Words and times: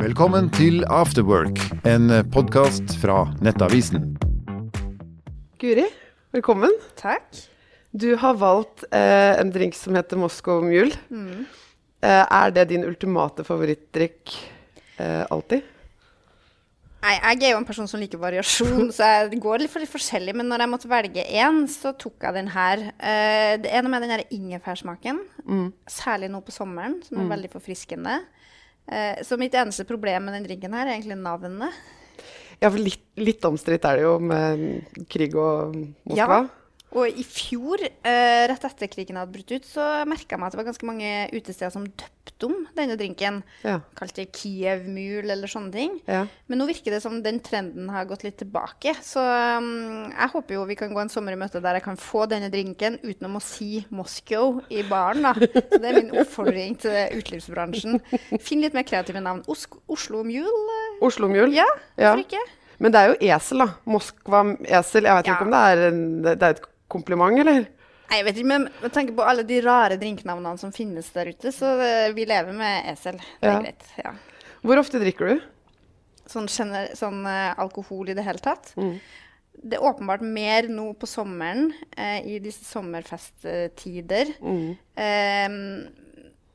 Velkommen 0.00 0.46
til 0.48 0.86
Afterwork, 0.88 1.58
en 1.84 2.08
podkast 2.32 2.94
fra 2.96 3.26
Nettavisen. 3.44 4.14
Guri, 5.60 5.84
velkommen. 6.32 6.72
Takk. 6.96 7.26
Du 7.92 8.14
har 8.16 8.38
valgt 8.40 8.86
eh, 8.88 9.36
en 9.36 9.52
drink 9.52 9.76
som 9.76 9.92
heter 9.98 10.16
Moscow 10.16 10.64
Mule. 10.64 10.96
Mm. 11.12 11.44
Eh, 12.08 12.24
er 12.24 12.56
det 12.56 12.70
din 12.70 12.88
ultimate 12.88 13.44
favorittdrikk 13.44 14.32
eh, 14.96 15.26
alltid? 15.28 15.68
Nei, 17.04 17.14
jeg 17.18 17.42
er 17.42 17.52
jo 17.52 17.60
en 17.60 17.68
person 17.68 17.90
som 17.90 18.00
liker 18.00 18.22
variasjon, 18.22 18.88
så 18.96 19.12
jeg 19.12 19.42
går 19.44 19.60
litt 19.60 19.74
for 19.74 19.84
litt 19.84 19.92
forskjellig. 19.92 20.32
Men 20.40 20.48
når 20.48 20.64
jeg 20.64 20.72
måtte 20.72 20.94
velge 20.96 21.28
én, 21.28 21.66
så 21.68 21.92
tok 21.92 22.16
jeg 22.30 22.40
den 22.40 22.48
her. 22.56 22.88
Eh, 22.96 23.60
det 23.60 23.68
er 23.68 23.84
noe 23.84 23.92
med 23.92 24.08
den 24.08 24.24
ingefærsmaken, 24.40 25.20
mm. 25.44 25.66
særlig 26.00 26.32
nå 26.32 26.40
på 26.48 26.56
sommeren, 26.56 27.02
som 27.04 27.20
er 27.20 27.34
veldig 27.36 27.52
forfriskende. 27.58 28.22
Eh, 28.86 29.22
så 29.22 29.38
mitt 29.40 29.54
eneste 29.54 29.86
problem 29.88 30.26
med 30.26 30.38
den 30.38 30.46
drinken 30.48 30.74
her 30.74 30.86
er 30.86 30.96
egentlig 30.96 31.18
navnet. 31.20 31.76
Ja, 32.62 32.70
for 32.70 32.78
litt, 32.78 33.04
litt 33.18 33.44
omstridt 33.46 33.86
er 33.88 33.98
det 33.98 34.04
jo 34.06 34.16
med 34.22 35.06
krig 35.10 35.34
og 35.38 35.74
Moskva. 36.06 36.42
Ja. 36.44 36.61
Og 36.92 37.08
i 37.08 37.22
fjor, 37.24 37.80
eh, 38.04 38.46
rett 38.50 38.64
etter 38.68 38.86
krigen 38.92 39.16
hadde 39.16 39.32
brutt 39.32 39.50
ut, 39.54 39.64
så 39.64 40.04
merka 40.04 40.34
jeg 40.36 40.40
meg 40.42 40.46
at 40.46 40.52
det 40.52 40.58
var 40.60 40.66
ganske 40.68 40.84
mange 40.88 41.12
utesteder 41.32 41.72
som 41.72 41.86
døpte 41.88 42.44
om 42.50 42.66
denne 42.76 42.98
drinken. 43.00 43.38
Ja. 43.64 43.78
Kalte 43.96 44.20
det 44.26 44.32
Kiev-mul 44.36 45.30
eller 45.32 45.48
sånne 45.48 45.72
ting. 45.72 45.94
Ja. 46.06 46.26
Men 46.48 46.58
nå 46.60 46.66
virker 46.68 46.92
det 46.92 47.00
som 47.02 47.22
den 47.24 47.40
trenden 47.40 47.88
har 47.88 48.04
gått 48.10 48.24
litt 48.26 48.36
tilbake. 48.42 48.92
Så 49.00 49.22
um, 49.24 50.10
jeg 50.12 50.28
håper 50.34 50.54
jo 50.58 50.66
vi 50.68 50.76
kan 50.76 50.92
gå 50.92 51.00
en 51.00 51.08
sommer 51.12 51.32
i 51.32 51.40
møte 51.40 51.62
der 51.64 51.78
jeg 51.80 51.86
kan 51.86 51.96
få 51.96 52.26
denne 52.28 52.50
drinken 52.52 52.98
uten 53.02 53.30
å 53.32 53.40
si 53.42 53.86
Moscow 53.90 54.60
i 54.68 54.82
baren. 54.84 55.22
da. 55.22 55.32
Så 55.32 55.80
det 55.80 55.88
er 55.94 55.96
min 56.02 56.12
oppfordring 56.20 56.76
til 56.82 57.16
utelivsbransjen. 57.22 58.00
Finn 58.42 58.60
litt 58.60 58.74
mer 58.76 58.84
kreative 58.84 59.22
navn. 59.24 59.40
Os 59.48 59.64
Oslo 59.88 60.22
Mule? 60.26 60.80
Oslo 61.00 61.28
Mule. 61.32 61.54
Ja, 61.56 61.64
Ja. 61.96 62.12
hvorfor 62.14 62.26
ikke? 62.26 62.44
Men 62.82 62.90
det 62.92 62.98
er 63.00 63.08
jo 63.12 63.18
esel, 63.30 63.58
da. 63.62 63.68
Moskva 63.86 64.42
esel. 64.66 65.04
Jeg 65.06 65.14
vet 65.20 65.26
Ja. 65.26 65.34
ikke 65.36 65.46
om 65.46 65.52
det 65.54 65.62
er, 65.62 65.90
det 66.36 66.42
er 66.42 66.50
et 66.56 66.62
kompliment, 66.92 67.38
eller? 67.42 67.64
Nei, 68.10 68.18
jeg 68.20 68.26
vet 68.28 68.38
ikke, 68.42 68.50
men 68.50 68.66
med 68.82 68.92
tanke 68.92 69.14
på 69.16 69.24
alle 69.24 69.44
de 69.48 69.60
rare 69.64 69.96
drinknavnene 70.00 70.60
som 70.60 70.72
finnes 70.74 71.08
der 71.14 71.30
ute, 71.32 71.52
så 71.56 71.70
eh, 71.80 72.10
vi 72.12 72.26
lever 72.28 72.52
med 72.56 72.90
esel. 72.92 73.16
Det 73.40 73.48
er 73.48 73.54
Ja. 73.56 73.60
greit. 73.64 73.88
ja. 74.04 74.12
Hvor 74.62 74.78
ofte 74.82 75.00
drikker 75.00 75.32
du? 75.32 75.40
Sånn, 76.30 76.46
sånn 76.48 77.24
uh, 77.26 77.52
alkohol 77.58 78.12
i 78.12 78.14
det 78.14 78.22
hele 78.24 78.38
tatt. 78.38 78.74
Det 78.76 79.76
er 79.78 79.82
åpenbart 79.84 80.22
mer 80.24 80.68
nå 80.70 80.84
på 80.98 81.06
sommeren, 81.10 81.72
eh, 81.96 82.20
i 82.34 82.38
disse 82.42 82.64
sommerfesttider. 82.64 84.30
Ehm, 84.96 85.88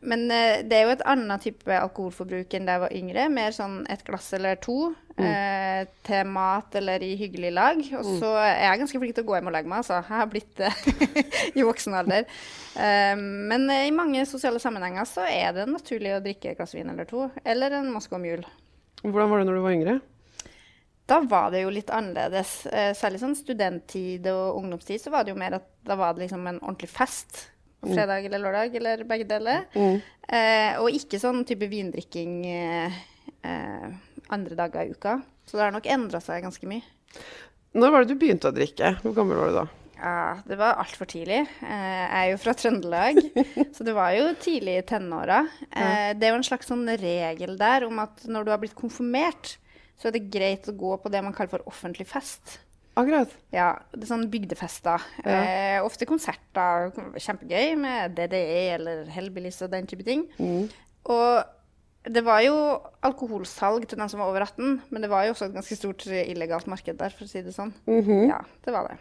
men 0.07 0.23
eh, 0.31 0.61
det 0.63 0.77
er 0.77 0.85
jo 0.87 0.93
et 0.95 1.03
annet 1.09 1.43
type 1.43 1.73
alkoholforbruk 1.81 2.53
enn 2.55 2.67
da 2.67 2.77
jeg 2.77 2.83
var 2.85 2.95
yngre. 2.95 3.27
Mer 3.33 3.55
sånn 3.55 3.81
et 3.91 4.03
glass 4.07 4.29
eller 4.37 4.59
to 4.63 4.93
eh, 5.19 5.83
til 6.07 6.29
mat 6.31 6.75
eller 6.79 7.03
i 7.03 7.13
hyggelig 7.19 7.51
lag. 7.55 7.81
Og 7.99 8.11
så 8.21 8.31
er 8.39 8.63
jeg 8.63 8.81
ganske 8.83 9.01
flink 9.01 9.17
til 9.17 9.25
å 9.25 9.29
gå 9.29 9.37
hjem 9.37 9.49
og 9.51 9.55
legge 9.57 9.71
meg, 9.71 9.83
altså. 9.83 9.99
Jeg 9.99 10.21
har 10.21 10.29
blitt 10.31 10.53
det 10.61 10.71
i 11.59 11.65
voksen 11.67 11.97
alder. 11.99 12.27
Ehm, 12.79 13.25
men 13.51 13.67
eh, 13.73 13.87
i 13.89 13.95
mange 13.95 14.23
sosiale 14.29 14.61
sammenhenger 14.63 15.09
så 15.09 15.25
er 15.27 15.55
det 15.57 15.67
naturlig 15.71 16.15
å 16.15 16.21
drikke 16.23 16.53
et 16.53 16.61
glass 16.61 16.75
vin 16.77 16.93
eller 16.93 17.09
to. 17.09 17.27
Eller 17.43 17.75
en 17.79 17.91
Moscow 17.91 18.21
Mule. 18.21 18.47
Hvordan 19.03 19.33
var 19.33 19.41
det 19.41 19.49
når 19.49 19.59
du 19.59 19.65
var 19.65 19.75
yngre? 19.75 19.99
Da 21.07 21.21
var 21.23 21.51
det 21.53 21.61
jo 21.63 21.71
litt 21.71 21.91
annerledes. 21.93 22.65
Eh, 22.67 22.93
særlig 22.97 23.21
sånn 23.21 23.37
studenttid 23.39 24.27
og 24.31 24.61
ungdomstid 24.61 25.03
så 25.03 25.13
var 25.13 25.23
det 25.23 25.35
jo 25.35 25.39
mer 25.39 25.59
at 25.59 25.69
da 25.87 25.95
var 25.99 26.15
det 26.15 26.25
liksom 26.25 26.47
en 26.47 26.63
ordentlig 26.63 26.91
fest. 26.91 27.45
Fredag 27.85 28.25
eller 28.25 28.41
lørdag, 28.41 28.75
eller 28.79 29.03
begge 29.07 29.27
deler. 29.29 29.65
Eh, 29.75 30.77
og 30.81 30.89
ikke 30.91 31.19
sånn 31.21 31.43
type 31.47 31.69
vindrikking 31.71 32.39
eh, 32.49 32.95
eh, 33.45 33.89
andre 34.33 34.57
dager 34.59 34.87
i 34.87 34.95
uka. 34.95 35.19
Så 35.47 35.59
det 35.59 35.67
har 35.67 35.75
nok 35.75 35.87
endra 35.87 36.19
seg 36.23 36.43
ganske 36.43 36.67
mye. 36.67 36.83
Når 37.77 37.93
var 37.93 38.03
det 38.03 38.15
du 38.15 38.19
begynte 38.19 38.49
å 38.49 38.55
drikke? 38.55 38.95
Hvor 39.03 39.13
gammel 39.15 39.39
var 39.39 39.51
du 39.51 39.59
da? 39.61 39.67
Ja, 39.97 40.37
det 40.45 40.57
var 40.59 40.77
altfor 40.81 41.09
tidlig. 41.09 41.39
Eh, 41.65 42.01
jeg 42.03 42.17
er 42.19 42.27
jo 42.31 42.41
fra 42.41 42.53
Trøndelag, 42.57 43.21
så 43.75 43.85
det 43.87 43.95
var 43.97 44.11
jo 44.13 44.27
tidlig 44.41 44.75
i 44.81 44.85
tenåra. 44.85 45.39
Eh, 45.71 46.11
det 46.17 46.27
er 46.27 46.35
jo 46.35 46.41
en 46.41 46.45
slags 46.45 46.69
sånn 46.69 46.85
regel 47.01 47.55
der 47.57 47.87
om 47.87 48.03
at 48.03 48.25
når 48.29 48.45
du 48.45 48.53
har 48.53 48.61
blitt 48.61 48.77
konfirmert, 48.77 49.55
så 49.97 50.09
er 50.09 50.17
det 50.17 50.27
greit 50.33 50.69
å 50.69 50.75
gå 50.77 50.93
på 51.01 51.09
det 51.13 51.23
man 51.25 51.33
kaller 51.33 51.55
for 51.55 51.69
offentlig 51.71 52.05
fest. 52.09 52.59
Akkurat. 52.97 53.33
Ja, 53.53 53.71
det 53.93 54.07
er 54.07 54.09
sånn 54.09 54.25
bygdefester. 54.33 55.03
Ja. 55.21 55.35
Eh, 55.37 55.77
ofte 55.85 56.07
konserter. 56.09 56.89
Kjempegøy 57.21 57.75
med 57.77 58.15
DDE 58.17 58.63
eller 58.77 59.03
Hellbillies 59.13 59.61
og 59.65 59.69
den 59.75 59.85
type 59.89 60.05
ting. 60.07 60.25
Og 61.05 61.43
det 62.07 62.23
var 62.23 62.41
jo 62.45 62.55
alkoholsalg 63.05 63.85
til 63.91 63.99
den 63.99 64.09
som 64.09 64.21
var 64.23 64.31
over 64.31 64.45
18, 64.47 64.81
men 64.89 65.03
det 65.03 65.09
var 65.11 65.25
jo 65.27 65.33
også 65.35 65.49
et 65.49 65.55
ganske 65.57 65.75
stort 65.77 66.05
illegalt 66.07 66.67
marked 66.71 66.97
der, 66.99 67.11
for 67.13 67.27
å 67.27 67.29
si 67.29 67.41
det 67.43 67.53
sånn. 67.55 67.73
Ja, 68.31 68.39
det 68.65 68.73
var 68.73 68.87
det. 68.89 68.97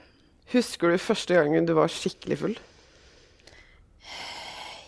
Husker 0.53 0.93
du 0.93 0.99
første 1.03 1.35
gangen 1.39 1.67
du 1.67 1.73
var 1.79 1.91
skikkelig 1.91 2.39
full? 2.43 2.57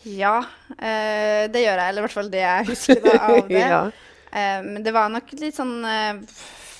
Ja, 0.08 0.36
eh, 0.78 1.46
det 1.50 1.62
gjør 1.64 1.80
jeg. 1.80 1.88
Eller 1.88 2.00
i 2.00 2.04
hvert 2.06 2.14
fall 2.16 2.30
det 2.32 2.42
jeg 2.44 2.69
husker 2.70 3.00
da, 3.04 3.16
av 3.28 3.48
det. 3.50 3.64
Ja. 3.64 3.80
Eh, 4.30 4.60
men 4.66 4.84
det 4.86 4.94
var 4.94 5.10
nok 5.12 5.32
litt 5.40 5.56
sånn 5.58 5.76
eh, 5.88 6.20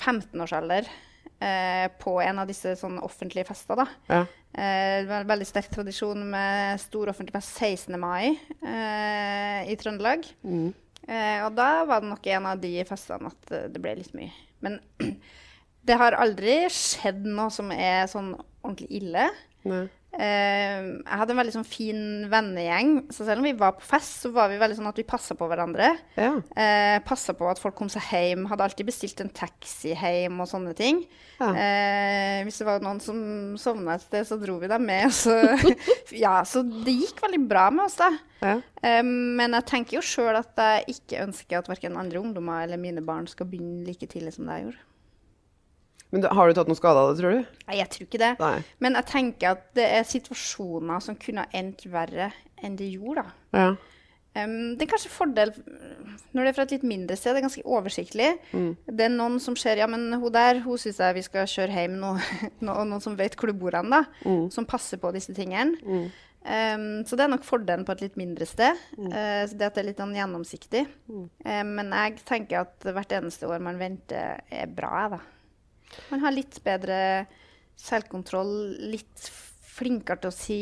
15-årsalder 0.05 0.87
eh, 0.87 1.05
på 1.39 2.17
en 2.19 2.41
av 2.41 2.49
disse 2.49 2.73
sånn 2.75 2.97
offentlige 2.99 3.47
fester, 3.47 3.79
da. 3.79 3.85
Ja. 4.09 4.25
Eh, 4.53 5.03
det 5.03 5.09
var 5.09 5.21
en 5.21 5.29
veldig 5.29 5.47
sterk 5.47 5.69
tradisjon 5.69 6.23
med 6.31 6.81
stor 6.81 7.11
offentlig 7.11 7.35
fest 7.35 7.59
16. 7.61 7.95
mai 8.01 8.33
eh, 8.65 9.69
i 9.69 9.77
Trøndelag. 9.79 10.25
Eh, 11.09 11.39
og 11.45 11.53
da 11.57 11.69
var 11.89 12.01
det 12.01 12.09
nok 12.11 12.27
en 12.33 12.47
av 12.49 12.61
de 12.61 12.73
festene 12.89 13.29
at 13.29 13.53
eh, 13.53 13.67
det 13.69 13.81
ble 13.83 13.95
litt 13.99 14.15
mye. 14.17 14.33
Men 14.65 14.79
det 15.87 15.99
har 16.01 16.17
aldri 16.17 16.63
skjedd 16.73 17.23
noe 17.29 17.49
som 17.53 17.71
er 17.75 18.09
sånn 18.11 18.33
ordentlig 18.63 18.89
ille. 19.01 19.29
Nei. 19.69 19.85
Eh, 20.19 20.87
jeg 20.99 21.19
hadde 21.21 21.31
en 21.31 21.39
veldig 21.39 21.53
sånn 21.53 21.67
fin 21.67 22.01
vennegjeng, 22.31 22.89
så 23.13 23.23
selv 23.23 23.39
om 23.39 23.47
vi 23.47 23.53
var 23.55 23.77
på 23.77 23.85
fest, 23.87 24.25
så 24.25 24.31
var 24.35 24.49
vi 24.51 24.59
veldig 24.59 24.75
sånn 24.75 24.89
at 24.89 24.99
vi 24.99 25.05
passa 25.07 25.37
på 25.39 25.47
hverandre. 25.47 25.93
Ja. 26.19 26.33
Eh, 26.59 26.97
passa 27.07 27.35
på 27.37 27.47
at 27.47 27.61
folk 27.61 27.77
kom 27.79 27.91
seg 27.91 28.03
hjem. 28.11 28.47
Hadde 28.51 28.67
alltid 28.67 28.89
bestilt 28.89 29.23
en 29.23 29.31
taxi 29.31 29.93
hjem 29.95 30.41
og 30.43 30.49
sånne 30.51 30.75
ting. 30.75 31.05
Ja. 31.39 31.53
Eh, 31.53 32.41
hvis 32.43 32.59
det 32.59 32.67
var 32.67 32.83
noen 32.83 32.99
som 33.03 33.21
sovna 33.61 33.95
et 33.95 34.03
sted, 34.03 34.27
så 34.27 34.39
dro 34.41 34.57
vi 34.59 34.71
dem 34.71 34.83
med. 34.89 35.07
Så, 35.15 35.37
ja, 36.25 36.41
så 36.47 36.65
det 36.67 36.97
gikk 36.97 37.23
veldig 37.23 37.41
bra 37.47 37.69
med 37.71 37.87
oss, 37.87 37.95
da. 38.01 38.11
Ja. 38.43 38.57
Eh, 38.83 39.01
men 39.07 39.55
jeg 39.55 39.69
tenker 39.71 39.99
jo 39.99 40.05
sjøl 40.05 40.35
at 40.41 40.59
jeg 40.59 40.99
ikke 40.99 41.23
ønsker 41.29 41.61
at 41.61 41.71
verken 41.71 41.95
andre 41.99 42.19
ungdommer 42.19 42.67
eller 42.67 42.81
mine 42.81 43.03
barn 43.05 43.27
skal 43.31 43.47
begynne 43.47 43.87
like 43.87 44.11
tidlig 44.11 44.35
som 44.35 44.51
det 44.51 44.59
jeg 44.59 44.67
gjorde. 44.67 44.85
Men 46.11 46.23
har 46.25 46.47
du 46.49 46.57
tatt 46.57 46.69
noen 46.71 46.77
skade 46.79 46.97
av 47.03 47.11
det, 47.11 47.19
tror 47.21 47.35
du? 47.37 47.59
Nei, 47.67 47.75
jeg 47.77 47.89
tror 47.93 48.07
ikke 48.07 48.21
det. 48.23 48.31
Nei. 48.41 48.55
Men 48.81 48.97
jeg 48.97 49.05
tenker 49.11 49.51
at 49.53 49.67
det 49.77 49.85
er 49.99 50.07
situasjoner 50.09 51.03
som 51.05 51.17
kunne 51.21 51.45
endt 51.53 51.85
verre 51.93 52.31
enn 52.65 52.75
det 52.79 52.87
gjorde. 52.95 53.27
da. 53.53 53.59
Ja. 53.59 53.69
Um, 54.37 54.75
det 54.77 54.85
er 54.85 54.89
kanskje 54.91 55.09
fordel 55.09 55.49
når 56.37 56.43
det 56.45 56.49
er 56.51 56.55
fra 56.55 56.63
et 56.67 56.73
litt 56.75 56.83
mindre 56.85 57.15
sted. 57.17 57.33
Det 57.33 57.41
er 57.41 57.45
ganske 57.47 57.63
oversiktlig. 57.65 58.27
Det 58.53 59.05
er 59.07 59.13
noen 59.13 59.39
som 59.41 59.55
ser 59.57 59.81
ja, 59.81 59.87
men 59.89 60.07
hun 60.21 60.31
der 60.33 60.59
hun 60.65 60.77
syns 60.81 60.99
jeg 61.01 61.17
vi 61.17 61.23
skal 61.25 61.47
kjøre 61.49 61.73
hjem 61.77 61.95
nå. 62.01 62.11
Og 62.77 62.83
noen 62.89 63.01
som 63.03 63.17
vet 63.17 63.37
hvor 63.37 63.49
du 63.49 63.57
bor 63.57 63.73
hen, 63.77 63.89
da. 63.93 64.03
Som 64.53 64.67
passer 64.69 65.01
på 65.01 65.09
disse 65.15 65.33
tingene. 65.37 65.77
Em, 66.49 67.01
så 67.09 67.17
det 67.19 67.25
er 67.25 67.33
nok 67.33 67.43
fordelen 67.43 67.83
på 67.85 67.91
et 67.97 68.01
litt 68.05 68.15
mindre 68.21 68.45
sted. 68.47 68.77
så 68.95 69.57
det 69.59 69.65
at 69.67 69.75
det 69.75 69.81
er 69.81 69.89
litt 69.89 69.99
sånn 69.99 70.13
gjennomsiktig. 70.15 70.85
Em, 71.43 71.73
men 71.75 71.89
jeg 71.91 72.21
tenker 72.29 72.61
at 72.63 72.85
hvert 72.85 73.11
eneste 73.17 73.49
år 73.49 73.59
man 73.65 73.81
venter, 73.81 74.39
er 74.49 74.69
bra. 74.71 75.07
da. 75.17 75.19
Man 76.09 76.23
har 76.23 76.35
litt 76.35 76.59
bedre 76.65 76.99
selvkontroll, 77.79 78.53
litt 78.91 79.29
flinkere 79.79 80.19
til 80.23 80.31
å 80.31 80.35
si 80.35 80.59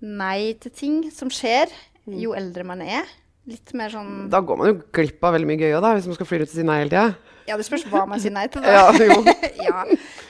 nei 0.00 0.56
til 0.60 0.72
ting 0.74 0.98
som 1.14 1.30
skjer, 1.32 1.72
jo 2.06 2.34
eldre 2.36 2.64
man 2.66 2.82
er. 2.84 3.08
Litt 3.46 3.70
mer 3.78 3.92
sånn 3.92 4.26
Da 4.30 4.40
går 4.42 4.58
man 4.58 4.72
jo 4.72 4.78
glipp 4.94 5.22
av 5.22 5.36
veldig 5.36 5.46
mye 5.46 5.60
gøy 5.60 5.76
òg, 5.76 5.84
da, 5.84 5.92
hvis 5.94 6.08
man 6.10 6.16
skal 6.18 6.26
fly 6.26 6.40
ut 6.42 6.48
og 6.48 6.54
si 6.56 6.66
nei 6.66 6.80
hele 6.80 6.90
tida. 6.90 7.36
Ja, 7.46 7.54
det 7.54 7.66
spørs 7.68 7.84
hva 7.86 8.02
man 8.10 8.18
sier 8.22 8.34
nei 8.34 8.48
til, 8.50 8.64
da. 8.64 8.74
Ja, 8.74 9.28
ja. 9.68 9.84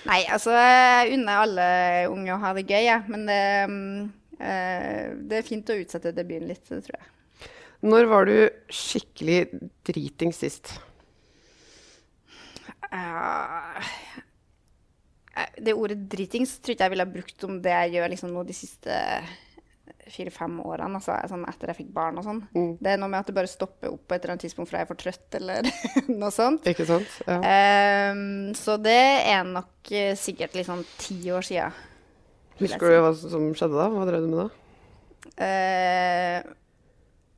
Nei, 0.05 0.21
altså, 0.29 0.53
jeg 0.53 1.15
unner 1.17 1.47
alle 1.47 1.69
unge 2.13 2.35
å 2.35 2.41
ha 2.43 2.53
det 2.59 2.67
gøy, 2.69 2.83
jeg. 2.85 3.07
Men 3.09 3.25
det, 3.31 3.45
mm, 3.73 4.03
eh, 4.37 5.15
det 5.31 5.39
er 5.41 5.47
fint 5.49 5.73
å 5.73 5.79
utsette 5.81 6.13
debuten 6.17 6.51
litt, 6.51 6.61
det 6.69 6.83
tror 6.85 6.99
jeg. 6.99 7.09
Når 7.87 8.11
var 8.11 8.29
du 8.29 8.37
skikkelig 8.73 9.41
driting 9.87 10.33
sist? 10.37 10.75
Det 15.63 15.75
ordet 15.75 15.99
dritings 16.13 16.59
tror 16.61 16.75
ikke 16.75 16.87
jeg 16.87 16.93
ville 16.95 17.07
ha 17.07 17.15
brukt 17.17 17.45
om 17.49 17.59
det 17.65 17.75
jeg 17.75 17.97
gjør 17.97 18.13
liksom, 18.13 18.33
nå 18.35 18.45
de 18.47 18.57
siste 18.57 19.01
fire-fem 20.07 20.61
årene, 20.63 21.01
altså, 21.01 21.17
sånn 21.31 21.47
etter 21.51 21.73
jeg 21.73 21.79
fikk 21.81 21.89
barn 21.97 22.19
og 22.21 22.27
sånn. 22.27 22.41
Det 22.83 22.93
er 22.93 23.01
noe 23.01 23.11
med 23.11 23.21
at 23.25 23.31
det 23.31 23.35
bare 23.35 23.51
stopper 23.51 23.91
opp 23.91 24.05
på 24.07 24.15
et 24.15 24.21
eller 24.23 24.37
annet 24.37 24.45
tidspunkt 24.47 24.71
fordi 24.71 24.79
jeg 24.79 24.87
er 24.87 24.91
for 24.93 25.01
trøtt, 25.01 25.39
eller 25.39 25.71
noe 26.21 26.31
sånt. 26.35 26.69
Ikke 26.71 26.87
sant? 26.87 27.17
Ja. 27.27 27.41
Um, 28.13 28.53
så 28.55 28.77
det 28.79 29.01
er 29.33 29.49
nok 29.49 29.91
uh, 29.91 30.13
sikkert 30.21 30.55
liksom 30.59 30.85
ti 31.01 31.19
år 31.35 31.47
sia. 31.47 31.73
Husker 32.61 32.87
du 32.93 33.01
hva 33.03 33.11
som 33.19 33.49
skjedde 33.57 33.77
da? 33.81 33.89
Hva 33.93 34.07
drev 34.09 34.23
du 34.25 34.31
med 34.31 34.45
da? 34.45 34.47
Uh, 35.43 36.55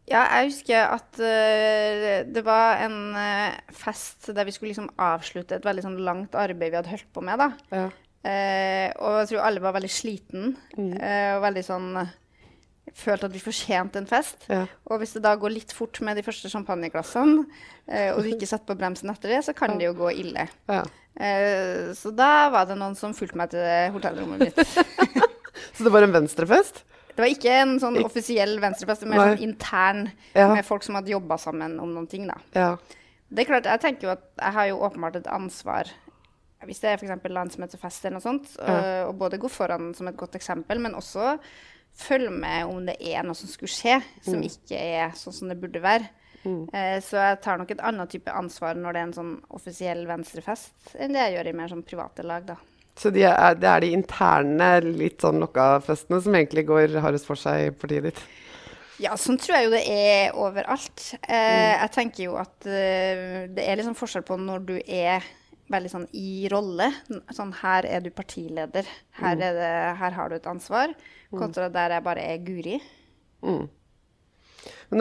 Ja, 0.09 0.23
jeg 0.39 0.49
husker 0.49 0.93
at 0.95 1.19
uh, 1.21 2.05
det 2.33 2.43
var 2.47 2.81
en 2.85 3.17
eh, 3.21 3.57
fest 3.77 4.31
der 4.33 4.47
vi 4.49 4.55
skulle 4.57 4.71
liksom 4.73 4.89
avslutte 4.97 5.59
et 5.59 5.67
veldig 5.69 5.85
sånn 5.85 5.99
langt 6.05 6.37
arbeid 6.39 6.73
vi 6.73 6.79
hadde 6.79 6.93
holdt 6.95 7.11
på 7.13 7.25
med. 7.25 7.43
da. 7.43 7.51
Ja. 7.75 7.89
Eh, 8.25 8.91
og 8.99 9.21
jeg 9.21 9.29
tror 9.31 9.45
alle 9.47 9.61
var 9.63 9.73
veldig 9.77 9.91
sliten 9.91 10.57
Mm. 10.77 10.95
eh, 11.01 11.37
og 11.37 11.43
veldig 11.43 11.65
sånn 11.65 12.09
Følte 12.99 13.27
at 13.29 13.33
vi 13.35 13.39
fortjente 13.39 13.97
en 14.01 14.07
fest. 14.09 14.47
Ja. 14.49 14.63
Og 14.91 14.99
hvis 14.99 15.13
det 15.13 15.21
da 15.23 15.35
går 15.37 15.53
litt 15.53 15.73
fort 15.77 16.01
med 16.01 16.17
de 16.17 16.23
første 16.25 16.49
champagneglassene, 16.51 17.45
eh, 17.87 18.15
og 18.17 18.23
du 18.25 18.31
ikke 18.33 18.49
setter 18.49 18.65
på 18.73 18.79
bremsen 18.81 19.11
etter 19.13 19.29
det, 19.29 19.43
så 19.45 19.53
kan 19.55 19.77
det 19.79 19.85
jo 19.85 19.93
gå 19.95 20.09
ille. 20.19 20.49
Ja. 20.73 20.81
Eh, 21.21 21.93
så 21.95 22.11
da 22.17 22.49
var 22.51 22.65
det 22.67 22.79
noen 22.81 22.97
som 22.97 23.13
fulgte 23.15 23.37
meg 23.37 23.51
til 23.53 23.93
hotellrommet 23.93 24.41
mitt. 24.41 24.57
Så 25.77 25.85
det 25.85 25.93
var 25.93 26.03
en 26.03 26.13
venstrefest? 26.17 26.81
Det 27.13 27.19
var 27.23 27.29
ikke 27.31 27.53
en 27.61 27.77
sånn 27.83 28.01
offisiell 28.03 28.57
venstrefest, 28.63 29.03
men 29.05 29.19
mer 29.19 29.37
sånn 29.37 29.45
intern 29.47 30.03
Ja. 30.35 30.49
med 30.55 30.65
folk 30.67 30.83
som 30.83 30.95
hadde 30.99 31.13
jobba 31.13 31.37
sammen 31.39 31.79
om 31.79 31.93
noen 31.95 32.09
ting. 32.09 32.27
da. 32.27 32.39
Ja. 32.55 32.77
Det 33.31 33.45
er 33.45 33.51
klart, 33.53 33.65
Jeg 33.69 33.81
tenker 33.81 34.09
jo 34.09 34.11
at 34.17 34.23
jeg 34.41 34.53
har 34.55 34.67
jo 34.73 34.79
åpenbart 34.81 35.17
et 35.17 35.27
ansvar 35.27 35.85
hvis 36.67 36.81
det 36.81 36.91
er 36.91 36.99
f.eks. 36.99 37.11
eller 38.05 38.15
noe 38.17 38.21
sånt, 38.25 38.57
Ja. 38.59 39.05
og, 39.07 39.09
og 39.15 39.19
både 39.19 39.39
gå 39.39 39.49
foran 39.51 39.93
som 39.95 40.09
et 40.09 40.17
godt 40.17 40.35
eksempel, 40.35 40.81
men 40.81 40.95
også 40.99 41.39
følge 41.99 42.31
med 42.31 42.65
om 42.67 42.85
det 42.87 42.97
er 43.01 43.23
noe 43.27 43.35
som 43.35 43.49
skulle 43.51 43.71
skje, 43.73 44.01
som 44.23 44.35
Mm. 44.41 44.47
ikke 44.51 44.79
er 44.79 45.11
sånn 45.19 45.35
som 45.35 45.49
det 45.49 45.61
burde 45.61 45.81
være. 45.83 46.09
Eh, 46.73 47.01
så 47.05 47.19
jeg 47.19 47.41
tar 47.43 47.59
nok 47.59 47.71
et 47.71 47.81
annet 47.85 48.09
type 48.09 48.31
ansvar 48.33 48.75
når 48.79 48.93
det 48.93 49.01
er 49.01 49.07
en 49.09 49.13
sånn 49.13 49.33
offisiell 49.51 50.07
venstrefest, 50.07 50.95
enn 50.99 51.13
det 51.13 51.21
jeg 51.27 51.35
gjør 51.37 51.49
i 51.51 51.53
mer 51.59 51.69
sånn 51.69 51.83
private 51.85 52.25
lag, 52.25 52.47
da. 52.47 52.57
Så 52.97 53.13
de 53.13 53.23
er, 53.23 53.55
det 53.55 53.69
er 53.69 53.81
de 53.81 53.93
interne, 53.95 54.69
litt 54.97 55.19
sånn 55.21 55.39
lokka 55.43 55.83
festene 55.85 56.23
som 56.23 56.33
egentlig 56.35 56.65
går 56.67 56.97
hardest 57.03 57.27
for 57.27 57.37
seg 57.37 57.67
i 57.67 57.71
partiet 57.71 58.03
ditt? 58.09 58.23
Ja, 58.99 59.13
sånn 59.15 59.37
tror 59.39 59.55
jeg 59.59 59.65
jo 59.69 59.71
det 59.77 59.85
er 59.87 60.33
overalt. 60.35 61.15
Eh, 61.29 61.35
Mm. 61.35 61.81
Jeg 61.83 61.91
tenker 61.95 62.25
jo 62.25 62.37
at 62.37 62.67
eh, 62.67 63.47
det 63.47 63.63
er 63.69 63.77
liksom 63.77 63.95
forskjell 63.95 64.25
på 64.27 64.39
når 64.41 64.65
du 64.67 64.77
er 64.87 65.23
veldig 65.71 65.91
sånn 65.93 66.07
i 66.17 66.49
rolle. 66.53 66.91
Sånn 67.37 67.53
her 67.61 67.87
er 67.89 68.01
du 68.05 68.11
partileder, 68.11 68.87
her, 69.21 69.35
Mm. 69.37 69.41
det, 69.41 69.51
her 70.03 70.11
har 70.17 70.29
du 70.29 70.37
et 70.37 70.47
ansvar. 70.47 70.95
Kontra 71.31 71.69
der 71.73 71.91
jeg 71.97 72.05
bare 72.07 72.23
er 72.25 72.39
Guri. 72.39 72.79
Men 73.43 73.69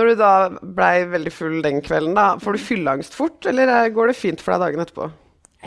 når 0.02 0.10
du 0.12 0.16
da 0.20 0.32
blei 0.62 1.06
veldig 1.08 1.32
full 1.32 1.62
den 1.64 1.80
kvelden, 1.82 2.14
da, 2.18 2.36
får 2.44 2.58
du 2.58 2.60
fylleangst 2.66 3.16
fort, 3.16 3.46
eller 3.48 3.90
går 3.96 4.12
det 4.12 4.18
fint 4.20 4.44
for 4.44 4.54
deg 4.54 4.66
dagen 4.66 4.84
etterpå? 4.84 5.08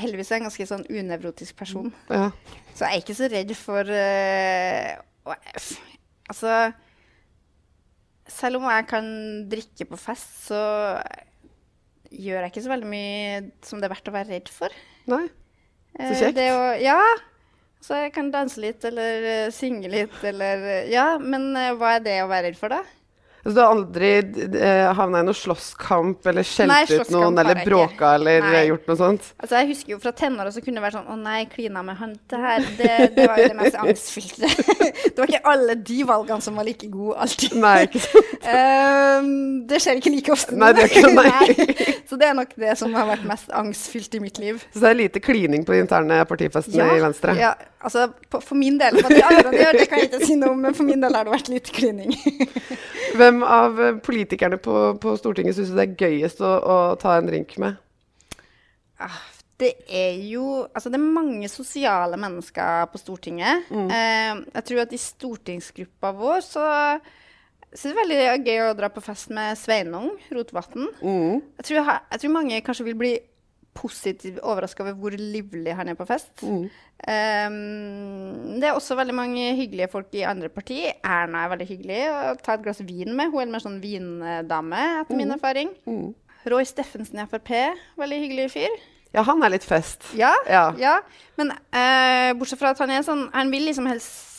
Heldigvis 0.01 0.31
er 0.31 0.37
jeg 0.37 0.43
en 0.43 0.49
ganske 0.49 0.67
sånn 0.71 0.85
unevrotisk 0.87 1.57
person. 1.59 1.89
Ja. 2.13 2.31
Så 2.75 2.85
jeg 2.87 2.93
er 2.93 3.03
ikke 3.03 3.17
så 3.19 3.29
redd 3.33 3.51
for 3.59 3.89
uh, 3.91 5.35
Altså 6.31 6.53
Selv 8.31 8.61
om 8.61 8.69
jeg 8.71 8.87
kan 8.89 9.09
drikke 9.51 9.89
på 9.91 9.99
fest, 9.99 10.47
så 10.47 10.61
gjør 12.11 12.45
jeg 12.45 12.53
ikke 12.53 12.63
så 12.63 12.71
veldig 12.73 12.91
mye 12.91 13.41
som 13.67 13.81
det 13.81 13.89
er 13.89 13.95
verdt 13.97 14.11
å 14.11 14.15
være 14.15 14.31
redd 14.37 14.49
for. 14.55 14.71
Nei? 15.11 15.27
Så 15.97 16.07
Eh, 16.07 16.15
kjekt. 16.21 16.37
Det 16.39 16.47
å, 16.55 16.63
ja. 16.81 16.99
Så 17.83 17.97
jeg 17.99 18.13
kan 18.15 18.29
danse 18.31 18.61
litt 18.63 18.85
eller 18.87 19.25
eh, 19.27 19.51
synge 19.55 19.89
litt 19.91 20.19
eller 20.29 20.63
eh, 20.69 20.91
Ja, 20.93 21.19
men 21.19 21.49
hva 21.81 21.97
er 21.97 22.05
det 22.05 22.19
å 22.23 22.29
være 22.31 22.51
redd 22.51 22.59
for, 22.61 22.73
da? 22.73 22.83
Så 23.43 23.53
du 23.57 23.61
har 23.61 23.71
aldri 23.73 24.11
eh, 24.61 24.91
havna 24.97 25.23
i 25.23 25.25
noen 25.25 25.37
slåsskamp 25.37 26.27
eller 26.29 26.45
skjelt 26.45 26.73
Nei, 26.73 26.83
ut 26.91 27.13
noen 27.15 27.39
eller 27.41 27.63
bråka 27.65 28.15
eller 28.19 28.45
Nei. 28.45 28.65
gjort 28.69 28.91
noe 28.91 28.99
sånt? 29.01 29.31
Altså, 29.41 29.57
Jeg 29.63 29.71
husker 29.71 29.95
jo 29.95 30.01
fra 30.03 30.13
tenåra 30.17 30.53
så 30.53 30.61
kunne 30.65 30.81
det 30.81 30.85
vært 30.85 30.99
sånn 30.99 31.09
Å 31.09 31.17
nei, 31.21 31.39
klina 31.53 31.85
med 31.87 31.97
han. 32.01 32.13
Det 32.29 32.41
her, 32.43 32.67
det, 32.77 32.91
det 33.17 33.29
var 33.31 33.41
jo 33.41 33.49
det 33.49 33.57
mest 33.63 33.79
angstfylte. 33.81 34.51
det 35.07 35.17
var 35.17 35.33
ikke 35.33 35.55
alle 35.55 35.79
de 35.89 35.99
valgene 36.11 36.45
som 36.45 36.61
var 36.61 36.69
like 36.69 36.91
gode 36.93 37.17
alltid. 37.25 37.57
Nei, 37.65 37.75
ikke 37.89 38.05
sant? 38.05 38.37
um, 38.45 39.33
det 39.71 39.81
skjer 39.87 40.03
ikke 40.03 40.15
like 40.19 40.37
ofte. 40.37 40.61
Nei, 40.61 40.71
det 40.77 40.87
ikke 40.91 41.07
det, 41.09 41.17
nei. 41.33 41.97
Så 42.11 42.21
det 42.21 42.29
er 42.29 42.39
nok 42.43 42.55
det 42.61 42.77
som 42.81 42.95
har 42.99 43.09
vært 43.15 43.27
mest 43.31 43.51
angstfylt 43.57 44.21
i 44.21 44.23
mitt 44.23 44.43
liv. 44.43 44.61
Så 44.75 44.85
det 44.85 44.93
er 44.93 45.01
lite 45.01 45.25
klining 45.25 45.65
på 45.65 45.77
de 45.77 45.85
interne 45.87 46.21
partifestene 46.29 46.93
i 46.99 47.05
Venstre? 47.09 47.39
ja 47.41 47.55
altså 47.81 48.09
på, 48.31 48.41
for 48.45 48.59
min 48.59 48.79
del. 48.81 48.99
Hva 49.01 49.11
de 49.11 49.23
andre 49.25 49.53
gjør, 49.57 49.79
det 49.79 49.87
kan 49.91 50.03
jeg 50.03 50.11
ikke 50.11 50.27
si 50.27 50.37
noe 50.39 50.55
om, 50.55 50.61
men 50.65 50.77
for 50.77 50.89
min 50.89 51.03
del 51.03 51.17
har 51.17 51.27
det 51.27 51.35
vært 51.35 51.51
litt 51.53 51.71
klining. 51.75 52.13
Hvem 53.19 53.30
av 53.47 53.81
eh, 53.81 53.99
politikerne 54.05 54.59
på, 54.63 54.77
på 55.03 55.17
Stortinget 55.21 55.57
syns 55.57 55.71
du 55.73 55.79
det 55.79 55.87
er 55.89 56.07
gøyest 56.07 56.43
å, 56.45 56.51
å 56.59 56.79
ta 57.01 57.17
en 57.19 57.29
drink 57.31 57.57
med? 57.63 57.79
Ah, 59.01 59.21
Det 59.61 59.75
er 59.87 60.19
jo 60.25 60.67
Altså, 60.75 60.91
det 60.93 60.99
er 61.01 61.15
mange 61.21 61.49
sosiale 61.53 62.19
mennesker 62.21 62.91
på 62.93 63.01
Stortinget. 63.01 63.71
Eh, 63.71 64.45
jeg 64.57 64.67
tror 64.69 64.85
at 64.85 64.95
i 64.97 65.03
stortingsgruppa 65.07 66.15
vår 66.17 66.47
så 66.47 66.69
så 67.71 67.87
er 67.87 67.93
det 67.93 68.01
veldig 68.01 68.47
gøy 68.49 68.61
å 68.65 68.75
dra 68.75 68.89
på 68.91 69.03
fest 69.05 69.31
med 69.31 69.55
Sveinung 69.55 70.09
Rotevatn. 70.35 70.89
Mm. 71.07 71.37
jeg, 71.63 71.85
jeg 71.87 72.23
tror 72.23 72.33
mange 72.35 72.59
kanskje 72.67 72.87
vil 72.89 72.97
bli 72.99 73.13
positivt 73.81 74.41
overraska 74.45 74.85
over 74.85 74.97
hvor 75.01 75.17
livlig 75.17 75.73
han 75.79 75.89
er 75.89 75.97
på 75.99 76.07
fest. 76.09 76.43
Um, 76.45 77.57
det 78.61 78.69
er 78.69 78.77
også 78.77 78.97
veldig 78.99 79.15
mange 79.17 79.47
hyggelige 79.59 79.89
folk 79.93 80.13
i 80.19 80.25
andre 80.29 80.51
parti. 80.53 80.83
Erna 81.01 81.47
er 81.47 81.53
veldig 81.55 81.69
hyggelig 81.71 82.01
å 82.13 82.35
ta 82.45 82.57
et 82.59 82.65
glass 82.65 82.83
vin 82.87 83.15
med. 83.17 83.33
Hun 83.33 83.47
er 83.47 83.53
mer 83.55 83.65
sånn 83.65 83.81
vindame, 83.83 84.83
etter 85.03 85.19
min 85.19 85.33
erfaring. 85.37 85.73
Roy 86.51 86.65
Steffensen 86.69 87.21
i 87.21 87.27
Frp, 87.29 87.51
veldig 88.01 88.21
hyggelig 88.25 88.49
fyr. 88.55 88.79
Ja, 89.11 89.25
han 89.27 89.43
er 89.43 89.51
litt 89.57 89.67
fest. 89.67 90.05
Ja, 90.15 90.31
Ja. 90.49 90.69
ja. 90.79 90.99
Men 91.41 91.51
uh, 91.57 92.31
bortsett 92.39 92.61
fra 92.61 92.71
at 92.77 92.79
han 92.79 92.93
er 92.95 93.03
sånn 93.03 93.25
Han 93.35 93.49
vil 93.51 93.65
liksom 93.67 93.89
helst 93.91 94.30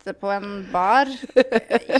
sitte 0.00 0.14
på 0.16 0.30
en 0.32 0.46
bar, 0.72 1.08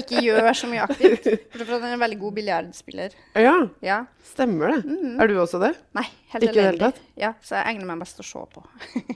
ikke 0.01 0.23
gjør 0.25 0.49
så 0.57 0.69
mye 0.71 0.85
aktivt. 0.87 1.27
Bortsett 1.27 1.67
fra 1.69 1.77
at 1.77 1.83
han 1.83 1.91
er 1.91 1.97
en 1.99 2.03
veldig 2.03 2.19
god 2.23 2.35
biljardspiller. 2.39 3.17
Ja, 3.37 3.55
Ja. 3.85 3.99
stemmer 4.25 4.73
det. 4.73 4.97
Er 5.21 5.29
du 5.29 5.35
også 5.43 5.61
det? 5.61 5.75
Nei, 5.97 6.07
helt 6.33 6.45
Ikke 6.47 6.63
elendig. 6.65 6.93
Ja, 7.21 7.35
så 7.45 7.59
jeg 7.59 7.75
egner 7.75 7.91
meg 7.91 8.01
best 8.01 8.21
å 8.23 8.25
se 8.25 8.43
på. 8.55 8.65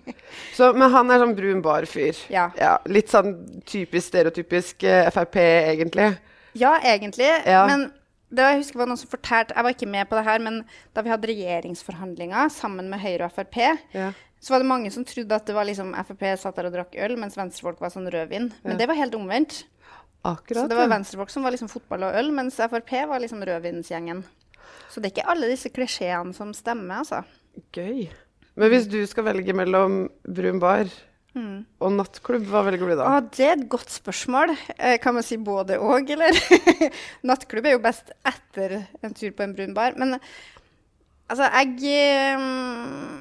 Så, 0.56 0.72
men 0.74 0.90
han 0.90 1.10
er 1.14 1.20
sånn 1.22 1.34
brun 1.38 1.60
bar-fyr. 1.62 2.18
Ja. 2.32 2.48
Litt 2.90 3.08
sånn 3.12 3.36
typisk 3.68 4.08
stereotypisk 4.10 4.82
eh, 4.88 5.08
Frp, 5.14 5.36
egentlig. 5.40 6.08
Ja, 6.58 6.76
egentlig. 6.82 7.28
Ja. 7.46 7.64
Men 7.70 7.88
det 8.34 8.42
var, 8.42 8.52
jeg 8.56 8.64
husker 8.64 8.80
var 8.82 8.88
noen 8.90 8.98
som 8.98 9.10
fortalte 9.12 9.54
Jeg 9.54 9.62
var 9.66 9.74
ikke 9.76 9.86
med 9.90 10.08
på 10.10 10.18
det 10.18 10.24
her, 10.26 10.42
men 10.42 10.60
da 10.94 11.04
vi 11.06 11.12
hadde 11.12 11.30
regjeringsforhandlinger 11.30 12.50
sammen 12.50 12.88
med 12.90 13.00
Høyre 13.04 13.28
og 13.30 13.34
Frp, 13.36 13.60
Ja. 13.94 14.12
Så 14.44 14.52
var 14.52 14.60
det 14.60 14.68
mange 14.68 14.90
som 14.92 15.06
trodde 15.08 15.36
at 15.36 15.46
det 15.48 15.54
var 15.56 15.64
liksom 15.64 15.94
Frp 16.04 16.24
satt 16.40 16.58
der 16.58 16.68
og 16.68 16.74
drakk 16.74 16.98
øl, 17.00 17.14
mens 17.20 17.38
venstrefolk 17.38 17.78
var 17.80 17.92
sånn 17.94 18.10
rødvin. 18.12 18.50
Men 18.66 18.80
det 18.80 18.88
var 18.90 18.98
helt 18.98 19.16
omvendt. 19.16 19.62
Akkurat. 20.24 20.62
Så 20.62 20.68
det 20.68 20.76
var 20.76 20.90
venstrefolk 20.92 21.32
som 21.32 21.44
var 21.44 21.54
liksom 21.54 21.70
fotball 21.72 22.04
og 22.10 22.18
øl, 22.20 22.28
mens 22.36 22.60
Frp 22.60 22.92
var 23.08 23.24
liksom 23.24 23.40
rødvinsgjengen. 23.44 24.20
Så 24.92 25.00
det 25.00 25.08
er 25.08 25.14
ikke 25.14 25.32
alle 25.32 25.48
disse 25.48 25.72
klisjeene 25.72 26.36
som 26.36 26.52
stemmer, 26.56 27.00
altså. 27.00 27.22
Gøy. 27.72 28.06
Men 28.60 28.70
hvis 28.70 28.86
du 28.90 29.00
skal 29.08 29.26
velge 29.32 29.56
mellom 29.56 30.04
brun 30.28 30.60
bar 30.62 30.92
og 31.34 31.90
nattklubb, 31.96 32.44
hva 32.46 32.60
velger 32.68 32.92
du 32.92 32.94
da? 33.00 33.06
Ah, 33.16 33.24
det 33.34 33.46
er 33.48 33.56
et 33.56 33.64
godt 33.70 33.90
spørsmål. 33.90 34.52
Eh, 34.76 35.00
kan 35.02 35.16
man 35.16 35.24
si 35.26 35.34
både 35.42 35.80
og, 35.82 36.12
eller? 36.14 36.36
Nattklubb 37.28 37.66
er 37.66 37.74
jo 37.74 37.82
best 37.82 38.12
etter 38.28 38.76
en 39.02 39.16
tur 39.16 39.32
på 39.34 39.42
en 39.42 39.54
brun 39.56 39.74
bar. 39.74 39.98
Men 39.98 40.14
altså, 41.28 41.48
jeg 41.48 41.78
eh, 41.90 42.44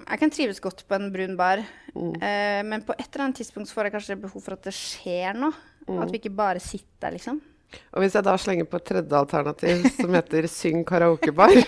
Jeg 0.09 0.19
kan 0.19 0.33
trives 0.33 0.59
godt 0.63 0.85
på 0.87 0.99
en 0.99 1.11
brun 1.13 1.37
bar. 1.37 1.63
mm. 1.93 2.17
men 2.65 2.81
på 2.81 2.95
et 2.97 3.05
eller 3.11 3.27
annet 3.27 3.37
tidspunkt 3.37 3.69
får 3.69 3.85
jeg 3.85 3.93
kanskje 3.93 4.21
behov 4.21 4.41
for 4.41 4.55
at 4.57 4.63
det 4.65 4.73
skjer 4.73 5.37
noe. 5.37 5.53
At 5.87 6.11
vi 6.11 6.17
ikke 6.21 6.33
bare 6.33 6.61
sitter 6.63 7.07
der, 7.07 7.17
liksom. 7.17 7.41
Og 7.93 8.01
hvis 8.03 8.15
jeg 8.17 8.25
da 8.25 8.33
slenger 8.41 8.65
på 8.69 8.79
et 8.79 8.85
tredje 8.89 9.17
alternativ 9.19 9.83
som 9.99 10.13
heter 10.17 10.47
Syng 10.49 10.83
karaokebar 10.89 11.53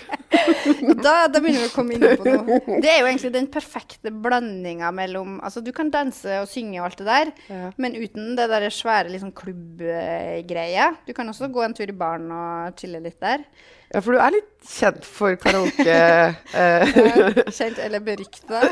Da, 1.05 1.13
da 1.31 1.39
begynner 1.41 1.63
vi 1.63 1.67
å 1.69 1.74
komme 1.74 1.95
inn 1.95 2.03
på 2.19 2.25
noe. 2.27 2.57
Det 2.83 2.89
er 2.91 3.00
jo 3.01 3.07
egentlig 3.07 3.31
den 3.33 3.47
perfekte 3.53 4.12
blandinga 4.12 4.89
mellom 4.93 5.38
Altså, 5.45 5.62
du 5.65 5.71
kan 5.75 5.89
danse 5.93 6.39
og 6.41 6.50
synge 6.51 6.79
og 6.81 6.88
alt 6.89 7.00
det 7.01 7.07
der, 7.07 7.31
Ja. 7.50 7.69
men 7.81 7.95
uten 7.97 8.33
det 8.38 8.45
der 8.51 8.65
svære 8.74 9.09
liksom, 9.13 9.31
klubbgreia. 9.38 10.91
Du 11.07 11.13
kan 11.17 11.29
også 11.31 11.47
gå 11.53 11.63
en 11.65 11.74
tur 11.77 11.89
i 11.89 11.95
baren 11.97 12.27
og 12.33 12.75
chille 12.79 13.00
litt 13.03 13.17
der. 13.24 13.45
Ja, 13.93 14.01
for 14.01 14.15
du 14.17 14.19
er 14.21 14.33
litt 14.35 14.51
kjent 14.67 15.05
for 15.07 15.38
karaoke. 15.39 15.97
eh, 16.62 17.41
Kjent 17.53 17.79
eller 17.85 18.03
berykta. 18.03 18.63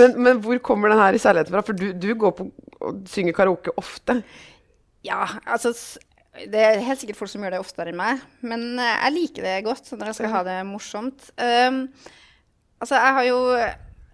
men, 0.00 0.16
men 0.24 0.40
hvor 0.44 0.58
kommer 0.64 0.92
den 0.92 1.00
her 1.02 1.16
i 1.16 1.20
kjærligheten 1.22 1.54
fra? 1.56 1.64
For 1.68 1.78
du, 1.78 1.90
du 1.94 2.10
går 2.18 2.36
på 2.40 2.48
og 2.86 3.04
synger 3.08 3.36
karaoke 3.36 3.72
ofte. 3.80 4.18
Ja, 5.06 5.22
altså 5.46 5.72
Det 6.52 6.60
er 6.60 6.84
helt 6.84 7.00
sikkert 7.00 7.16
folk 7.16 7.30
som 7.32 7.42
gjør 7.44 7.56
det 7.56 7.62
oftere 7.62 7.92
enn 7.92 7.98
meg, 8.00 8.20
men 8.44 8.78
eh, 8.78 8.94
jeg 9.06 9.14
liker 9.16 9.46
det 9.46 9.56
godt 9.66 9.90
når 9.94 10.10
jeg 10.10 10.18
skal 10.20 10.32
ha 10.34 10.42
det 10.46 10.56
morsomt. 10.68 11.30
Um, 11.40 11.82
altså, 12.82 12.94
jeg 12.98 13.16
har 13.18 13.26
jo, 13.28 13.38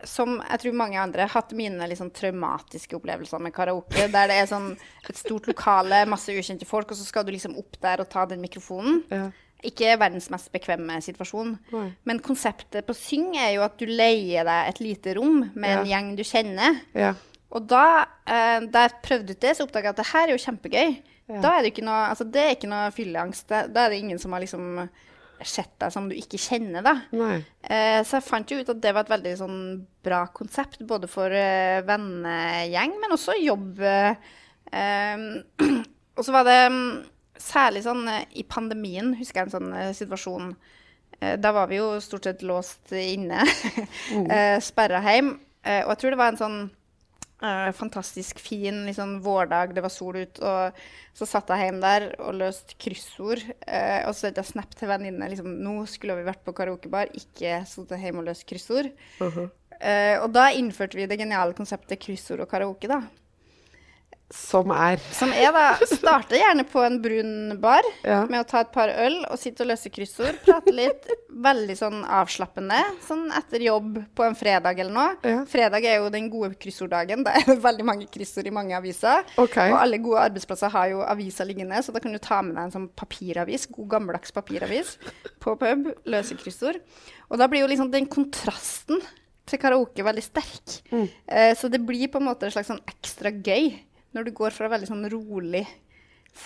som 0.07 0.35
jeg 0.39 0.63
tror 0.63 0.77
mange 0.79 1.01
andre, 1.03 1.27
hatt 1.31 1.53
mine 1.59 1.89
liksom 1.91 2.11
traumatiske 2.15 2.97
opplevelser 2.99 3.43
med 3.43 3.55
karaoke, 3.57 4.09
der 4.13 4.31
det 4.31 4.39
er 4.43 4.51
sånn 4.51 4.73
et 5.09 5.19
stort 5.19 5.47
lokale, 5.51 6.05
masse 6.11 6.31
ukjente 6.35 6.69
folk, 6.69 6.91
og 6.95 6.99
så 6.99 7.07
skal 7.07 7.27
du 7.27 7.33
liksom 7.35 7.59
opp 7.61 7.79
der 7.83 8.03
og 8.05 8.11
ta 8.13 8.27
den 8.31 8.43
mikrofonen. 8.45 9.03
Ja. 9.13 9.31
Ikke 9.63 9.93
verdens 9.95 10.27
mest 10.33 10.51
bekvemme 10.51 10.97
situasjon. 11.05 11.53
Nei. 11.71 11.89
Men 12.09 12.19
konseptet 12.19 12.83
på 12.87 12.97
Syng 12.99 13.37
er 13.39 13.53
jo 13.55 13.63
at 13.63 13.77
du 13.79 13.85
leier 13.87 14.43
deg 14.49 14.73
et 14.73 14.81
lite 14.83 15.15
rom 15.15 15.45
med 15.55 15.69
en 15.71 15.85
Ja. 15.87 15.91
gjeng 15.93 16.17
du 16.19 16.25
kjenner. 16.27 16.81
Ja. 16.99 17.13
Og 17.53 17.69
da, 17.71 18.07
eh, 18.27 18.61
da 18.67 18.89
jeg 18.89 19.03
prøvde 19.05 19.37
ut 19.37 19.41
det, 19.41 19.53
så 19.55 19.67
oppdaga 19.69 19.93
jeg 19.93 19.95
at 19.95 20.01
det 20.01 20.07
her 20.11 20.25
er 20.27 20.33
jo 20.35 20.43
kjempegøy. 20.43 20.97
Da 21.41 21.55
er 21.57 21.65
det 21.65 21.73
ikke 21.73 21.87
noe, 21.87 22.03
altså 22.11 22.27
det 22.29 22.43
er 22.43 22.55
ikke 22.57 22.71
noe 22.73 22.91
fylleangst. 22.95 23.49
Da 23.49 23.87
er 23.87 23.95
det 23.95 24.03
ingen 24.03 24.21
som 24.21 24.35
har 24.37 24.45
liksom 24.45 24.85
sett 25.43 25.73
deg 25.83 25.91
som 25.91 26.09
du 26.11 26.15
ikke 26.15 26.39
kjenner, 26.39 26.85
da. 26.85 26.97
Eh, 27.63 28.01
så 28.07 28.19
jeg 28.19 28.27
fant 28.27 28.53
jo 28.53 28.61
ut 28.61 28.69
at 28.71 28.83
det 28.83 28.93
var 28.95 29.07
et 29.07 29.15
veldig 29.15 29.33
sånn 29.41 29.63
bra 30.05 30.25
konsept, 30.35 30.83
både 30.87 31.11
for 31.11 31.35
eh, 31.35 31.81
vennegjeng, 31.87 32.95
men 33.03 33.17
også 33.17 33.39
jobb. 33.41 33.81
Eh, 33.83 35.25
og 36.17 36.23
så 36.27 36.37
var 36.37 36.47
det 36.47 36.61
mm, 36.73 36.93
særlig 37.43 37.85
sånn 37.87 38.07
eh, 38.11 38.29
i 38.39 38.45
pandemien, 38.49 39.15
husker 39.19 39.43
jeg 39.43 39.51
en 39.51 39.57
sånn 39.57 39.73
eh, 39.79 39.91
situasjon. 39.97 40.53
Eh, 41.19 41.35
da 41.41 41.55
var 41.55 41.71
vi 41.71 41.81
jo 41.81 41.95
stort 42.05 42.29
sett 42.29 42.45
låst 42.47 42.95
inne, 42.97 43.43
mm. 44.15 44.31
sperra 44.65 45.03
hjem. 45.07 45.35
og 45.63 45.91
jeg 45.93 45.99
tror 46.01 46.15
det 46.15 46.19
var 46.19 46.33
en 46.33 46.41
sånn 46.41 46.63
Uh, 47.43 47.73
fantastisk 47.75 48.39
fin 48.39 48.85
liksom, 48.87 49.17
vårdag, 49.25 49.73
det 49.75 49.83
var 49.83 49.91
sol 49.91 50.21
ut. 50.23 50.39
Og 50.47 50.83
så 51.19 51.27
satt 51.27 51.51
jeg 51.51 51.67
hjemme 51.67 51.83
der 51.83 52.05
og 52.23 52.37
løste 52.39 52.77
kryssord. 52.79 53.43
Uh, 53.67 54.07
og 54.07 54.13
så 54.15 54.29
sendte 54.29 54.45
jeg 54.45 54.53
snap 54.53 54.77
til 54.79 54.93
venninne. 54.93 55.31
Liksom, 55.33 55.57
nå 55.65 55.81
skulle 55.91 56.21
vi 56.21 56.29
vært 56.29 56.45
på 56.47 56.55
karaokebar, 56.55 57.11
ikke 57.19 57.65
sittet 57.67 58.05
hjemme 58.05 58.23
og 58.23 58.31
løst 58.31 58.47
kryssord. 58.47 58.93
Uh 59.19 59.27
-huh. 59.27 59.49
uh, 59.49 60.17
og 60.23 60.31
da 60.33 60.51
innførte 60.51 60.97
vi 60.97 61.07
det 61.07 61.19
geniale 61.19 61.53
konseptet 61.53 61.99
kryssord 61.99 62.41
og 62.41 62.49
karaoke. 62.49 62.89
da. 62.89 63.03
Som 64.33 64.73
er? 64.73 65.01
Som 65.13 65.33
er 65.37 65.53
da, 65.53 65.65
Starte 65.85 66.39
gjerne 66.41 66.65
på 66.69 66.81
en 66.81 66.97
brun 67.05 67.33
bar 67.61 67.85
ja. 68.01 68.23
med 68.31 68.41
å 68.41 68.47
ta 68.49 68.63
et 68.65 68.73
par 68.73 68.89
øl 68.89 69.19
og 69.29 69.37
sitte 69.41 69.65
og 69.65 69.71
løse 69.73 69.93
kryssord. 69.93 70.39
Prate 70.47 70.73
litt. 70.73 71.09
Veldig 71.43 71.77
sånn 71.77 72.01
avslappende. 72.09 72.79
Sånn 73.05 73.27
etter 73.37 73.67
jobb 73.67 74.01
på 74.17 74.25
en 74.25 74.37
fredag 74.39 74.81
eller 74.81 74.97
noe. 74.97 75.15
Ja. 75.29 75.45
Fredag 75.49 75.85
er 75.89 76.01
jo 76.01 76.11
den 76.13 76.31
gode 76.33 76.55
kryssorddagen. 76.57 77.27
Da 77.27 77.37
er 77.39 77.47
det 77.51 77.59
veldig 77.69 77.89
mange 77.89 78.09
kryssord 78.13 78.49
i 78.49 78.55
mange 78.55 78.77
aviser. 78.79 79.27
Okay. 79.37 79.75
Og 79.75 79.81
alle 79.83 80.01
gode 80.03 80.27
arbeidsplasser 80.31 80.73
har 80.73 80.91
jo 80.95 81.05
aviser 81.05 81.49
liggende, 81.49 81.85
så 81.85 81.93
da 81.95 82.03
kan 82.03 82.17
du 82.17 82.21
ta 82.23 82.41
med 82.45 82.57
deg 82.57 82.67
en 82.67 82.77
sånn 82.79 82.91
papiravis, 82.97 83.69
god 83.77 83.91
gammeldags 83.97 84.33
papiravis, 84.35 84.97
på 85.43 85.59
pub. 85.61 85.93
Løse 86.09 86.41
kryssord. 86.41 86.81
Og 87.29 87.41
da 87.41 87.49
blir 87.53 87.67
jo 87.67 87.73
liksom 87.73 87.93
den 87.93 88.09
kontrasten 88.13 89.03
til 89.49 89.61
karaoke 89.61 90.05
veldig 90.07 90.25
sterk. 90.25 90.77
Mm. 90.93 91.07
Eh, 91.27 91.55
så 91.59 91.69
det 91.73 91.83
blir 91.85 92.11
på 92.13 92.21
en 92.21 92.29
måte 92.31 92.49
en 92.49 92.55
slags 92.55 92.71
sånn 92.73 92.83
ekstra 92.89 93.33
gøy. 93.35 93.73
Når 94.13 94.29
du 94.29 94.35
går 94.37 94.55
fra 94.55 94.69
veldig 94.73 94.91
sånn 94.91 95.07
rolig 95.13 95.65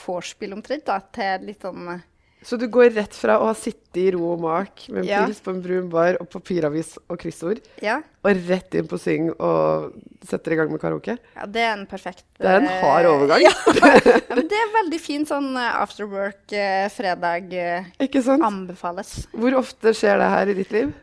vorspiel 0.05 0.55
omtrent 0.57 0.87
da, 0.87 1.01
til 1.15 1.49
litt 1.49 1.63
sånn 1.63 1.89
eh, 1.95 2.05
Så 2.47 2.59
du 2.61 2.67
går 2.73 2.93
rett 2.95 3.15
fra 3.17 3.39
å 3.41 3.49
ha 3.49 3.55
sittet 3.59 4.01
i 4.03 4.11
ro 4.15 4.33
og 4.35 4.43
mak 4.43 4.85
med 4.91 5.05
en 5.05 5.09
ja. 5.09 5.23
pils 5.25 5.39
på 5.43 5.55
en 5.55 5.63
brun 5.65 5.87
bar 5.91 6.19
og 6.21 6.29
papiravis 6.31 6.97
og 7.07 7.17
kryssord, 7.23 7.63
ja. 7.83 8.01
og 8.27 8.43
rett 8.51 8.77
inn 8.77 8.91
på 8.91 8.99
Syng 9.01 9.31
og 9.33 9.95
setter 10.27 10.55
i 10.55 10.59
gang 10.61 10.71
med 10.73 10.83
karaoke? 10.83 11.17
Ja, 11.39 11.47
det 11.49 11.65
er 11.65 11.73
en 11.73 11.87
perfekt 11.89 12.27
Det 12.39 12.51
er 12.51 12.61
en 12.61 12.69
hard 12.83 13.09
overgang. 13.09 13.47
ja. 13.47 13.55
ja, 13.87 14.21
men 14.35 14.51
det 14.51 14.61
er 14.61 14.75
veldig 14.77 15.01
fin 15.03 15.27
sånn 15.29 15.53
eh, 15.57 15.81
after 15.81 16.11
work 16.11 16.53
eh, 16.53 16.87
fredag. 16.93 17.51
Eh, 17.55 17.91
Ikke 18.07 18.23
sant? 18.27 18.45
Anbefales. 18.47 19.17
Hvor 19.35 19.63
ofte 19.63 19.95
skjer 19.97 20.21
det 20.23 20.31
her 20.35 20.53
i 20.53 20.59
ditt 20.61 20.75
liv? 20.77 20.95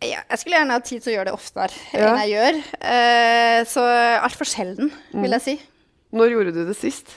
Ja, 0.00 0.22
jeg 0.22 0.40
skulle 0.40 0.56
gjerne 0.56 0.78
ha 0.78 0.80
tid 0.80 1.02
til 1.04 1.12
å 1.12 1.14
gjøre 1.18 1.28
det 1.28 1.36
oftere 1.36 1.80
enn 1.92 2.22
jeg 2.22 2.30
gjør. 2.32 2.62
Eh, 2.88 3.58
så 3.68 3.84
altfor 4.24 4.48
sjelden, 4.48 4.88
vil 5.12 5.28
mm. 5.28 5.34
jeg 5.36 5.44
si. 5.44 5.58
Når 6.14 6.34
gjorde 6.34 6.54
du 6.56 6.62
det 6.68 6.76
sist? 6.78 7.14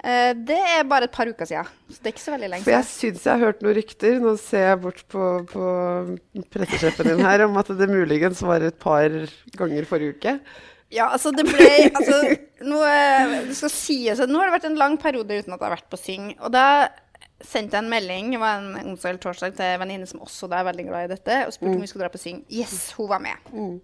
Uh, 0.00 0.32
det 0.32 0.56
er 0.56 0.86
bare 0.88 1.10
et 1.10 1.12
par 1.12 1.28
uker 1.28 1.48
siden. 1.48 1.68
Så 1.90 2.00
det 2.00 2.08
er 2.08 2.14
ikke 2.14 2.24
så 2.24 2.32
veldig 2.32 2.48
lenge 2.54 2.64
For 2.64 2.72
jeg 2.72 2.88
syns 2.88 3.26
jeg 3.26 3.34
har 3.34 3.50
hørt 3.50 3.64
noen 3.64 3.76
rykter, 3.76 4.16
nå 4.22 4.34
ser 4.40 4.66
jeg 4.70 4.80
bort 4.86 5.02
på, 5.12 5.26
på 5.50 5.64
pressesjefen 6.54 7.10
din 7.10 7.24
her, 7.26 7.44
om 7.44 7.60
at 7.60 7.72
det 7.76 7.90
muligens 7.90 8.40
var 8.46 8.64
et 8.64 8.78
par 8.80 9.12
ganger 9.60 9.88
forrige 9.90 10.16
uke. 10.16 10.38
Ja, 10.90 11.10
altså 11.12 11.30
det 11.30 11.44
ble 11.46 11.66
altså, 11.98 12.16
nå, 12.66 12.80
det 13.46 13.54
skal 13.58 13.70
sies, 13.70 14.22
nå 14.26 14.40
har 14.40 14.48
det 14.48 14.56
vært 14.56 14.66
en 14.72 14.80
lang 14.80 14.96
periode 14.98 15.36
uten 15.36 15.54
at 15.54 15.60
jeg 15.60 15.68
har 15.68 15.76
vært 15.76 15.92
på 15.92 16.00
Syng. 16.00 16.32
Og 16.40 16.50
da 16.54 16.64
sendte 17.46 17.76
jeg 17.76 17.84
en 17.84 17.92
melding 17.92 18.34
det 18.34 18.40
var 18.40 18.58
en 18.60 18.90
onsdag 18.90 19.14
eller 19.14 19.22
torsdag 19.22 19.54
til 19.56 19.68
en 19.68 19.80
venninne 19.80 20.08
som 20.08 20.24
også 20.24 20.48
er 20.50 20.66
veldig 20.66 20.88
glad 20.88 21.06
i 21.06 21.12
dette, 21.14 21.38
og 21.46 21.54
spurte 21.54 21.76
mm. 21.76 21.78
om 21.78 21.84
vi 21.84 21.92
skulle 21.92 22.08
dra 22.08 22.12
på 22.12 22.22
Syng. 22.24 22.42
Yes, 22.50 22.90
hun 22.98 23.12
var 23.12 23.22
med. 23.22 23.52
Mm. 23.52 23.76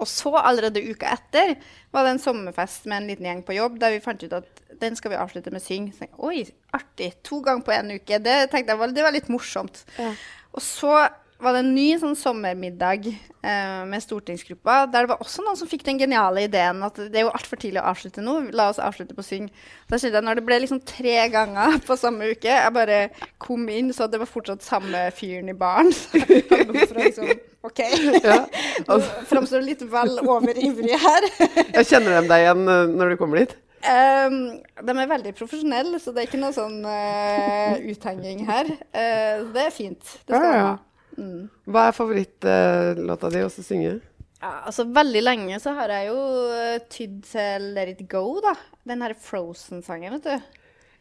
Og 0.00 0.08
så, 0.08 0.32
allerede 0.40 0.82
uka 0.82 1.10
etter, 1.12 1.54
var 1.92 2.06
det 2.06 2.14
en 2.14 2.22
sommerfest 2.22 2.86
med 2.88 3.02
en 3.02 3.08
liten 3.10 3.28
gjeng 3.28 3.42
på 3.44 3.56
jobb 3.56 3.78
der 3.80 3.94
vi 3.94 4.02
fant 4.04 4.22
ut 4.24 4.36
at 4.38 4.62
den 4.80 4.96
skal 4.96 5.12
vi 5.12 5.18
avslutte 5.20 5.52
med 5.52 5.62
syng. 5.64 5.90
Så, 5.96 6.08
Oi, 6.24 6.44
artig. 6.76 7.12
To 7.28 7.42
ganger 7.44 7.66
på 7.66 7.74
en 7.74 7.96
uke. 7.98 8.20
Det 8.22 8.36
tenkte 8.52 8.72
jeg 8.72 8.80
var, 8.80 8.94
det 8.96 9.04
var 9.04 9.16
litt 9.16 9.28
morsomt. 9.32 9.82
Ja. 10.00 10.14
Og 10.56 10.64
så 10.64 10.94
var 11.40 11.56
det 11.56 11.62
en 11.62 11.72
ny 11.74 11.86
sånn 12.00 12.16
sommermiddag 12.18 13.06
eh, 13.10 13.82
med 13.88 14.02
stortingsgruppa, 14.04 14.84
der 14.92 15.06
det 15.06 15.12
var 15.12 15.22
også 15.24 15.44
noen 15.44 15.58
som 15.58 15.68
fikk 15.70 15.84
den 15.86 16.00
geniale 16.00 16.44
ideen 16.46 16.82
at 16.86 16.98
det 17.00 17.20
er 17.20 17.26
jo 17.26 17.32
altfor 17.34 17.60
tidlig 17.60 17.82
å 17.82 17.88
avslutte 17.90 18.24
nå. 18.24 18.36
La 18.56 18.68
oss 18.72 18.80
avslutte 18.82 19.16
på 19.16 19.24
syng. 19.24 19.46
Da 19.90 19.98
skjedde 19.98 20.18
det 20.18 20.26
når 20.28 20.40
det 20.40 20.46
ble 20.48 20.60
liksom 20.64 20.82
tre 20.86 21.16
ganger 21.32 21.78
på 21.86 21.96
samme 22.00 22.32
uke. 22.34 22.50
Jeg 22.50 22.74
bare 22.76 23.00
kom 23.42 23.64
inn, 23.72 23.92
så 23.96 24.08
det 24.10 24.20
var 24.22 24.30
fortsatt 24.30 24.66
samme 24.66 25.06
fyren 25.16 25.50
i 25.52 25.56
baren. 25.56 25.92
liksom, 27.00 27.32
OK. 27.66 27.80
Ja, 28.24 28.42
altså. 28.92 29.24
Framstår 29.32 29.64
litt 29.64 29.82
vel 29.88 30.20
overivrig 30.24 31.00
her. 31.00 31.28
jeg 31.78 31.88
kjenner 31.88 32.20
dem 32.20 32.30
deg 32.30 32.46
igjen 32.46 32.64
eh, 32.68 32.86
når 32.94 33.14
du 33.14 33.20
kommer 33.20 33.44
dit? 33.44 33.56
Um, 33.80 34.60
de 34.60 34.92
er 34.92 35.08
veldig 35.08 35.30
profesjonelle, 35.38 35.96
så 36.02 36.12
det 36.12 36.20
er 36.20 36.28
ikke 36.28 36.40
noe 36.42 36.52
sånn 36.52 36.82
uh, 36.84 37.80
uthenging 37.88 38.44
her. 38.44 38.68
Uh, 38.92 39.48
det 39.54 39.66
er 39.70 39.72
fint. 39.72 40.02
Det 40.28 40.34
skal 40.36 40.44
ja, 40.44 40.56
ja. 40.58 40.72
Mm. 41.20 41.50
Hva 41.68 41.88
er 41.88 41.96
favorittlåta 41.96 43.30
di 43.32 43.42
å 43.44 43.50
synge? 43.52 43.98
Ja, 44.40 44.54
altså 44.64 44.86
Veldig 44.88 45.20
lenge 45.20 45.58
så 45.60 45.74
har 45.76 45.92
jeg 45.92 46.08
jo 46.08 46.20
eh, 46.56 46.78
tydd 46.88 47.18
til 47.28 47.66
Let 47.76 47.92
It 47.92 48.06
Go, 48.08 48.38
da. 48.44 48.54
Den 48.88 49.04
her 49.04 49.12
Frozen-sangen, 49.20 50.16
vet 50.16 50.30
du. 50.30 50.60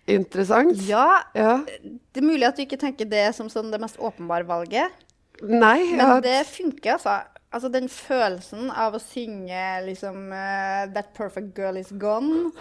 Interessant. 0.09 0.79
Ja, 0.89 1.21
ja, 1.37 1.59
Det 1.79 2.19
er 2.19 2.25
mulig 2.25 2.47
at 2.47 2.57
du 2.57 2.65
ikke 2.65 2.79
tenker 2.81 3.07
det 3.07 3.29
som 3.37 3.49
sånn 3.51 3.69
det 3.71 3.79
mest 3.81 3.99
åpenbare 4.01 4.47
valget. 4.49 4.91
Nei. 5.39 5.93
Men 5.93 6.01
ja. 6.03 6.15
det 6.23 6.39
funker, 6.49 6.97
altså. 6.97 7.21
Altså 7.49 7.71
Den 7.73 7.87
følelsen 7.89 8.67
av 8.69 8.93
å 8.93 8.99
synge 9.01 9.61
liksom 9.87 10.27
uh, 10.29 10.83
That 10.93 11.15
perfect 11.17 11.57
girl 11.57 11.79
is 11.79 11.89
gone. 11.97 12.51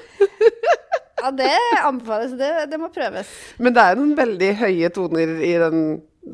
ja, 1.22 1.32
det 1.34 1.50
anbefales. 1.82 2.36
Det, 2.38 2.52
det 2.70 2.78
må 2.80 2.92
prøves. 2.94 3.32
Men 3.58 3.76
det 3.76 3.84
er 3.84 3.98
noen 3.98 4.14
veldig 4.16 4.52
høye 4.62 4.92
toner 4.94 5.34
i 5.42 5.52
den 5.60 5.82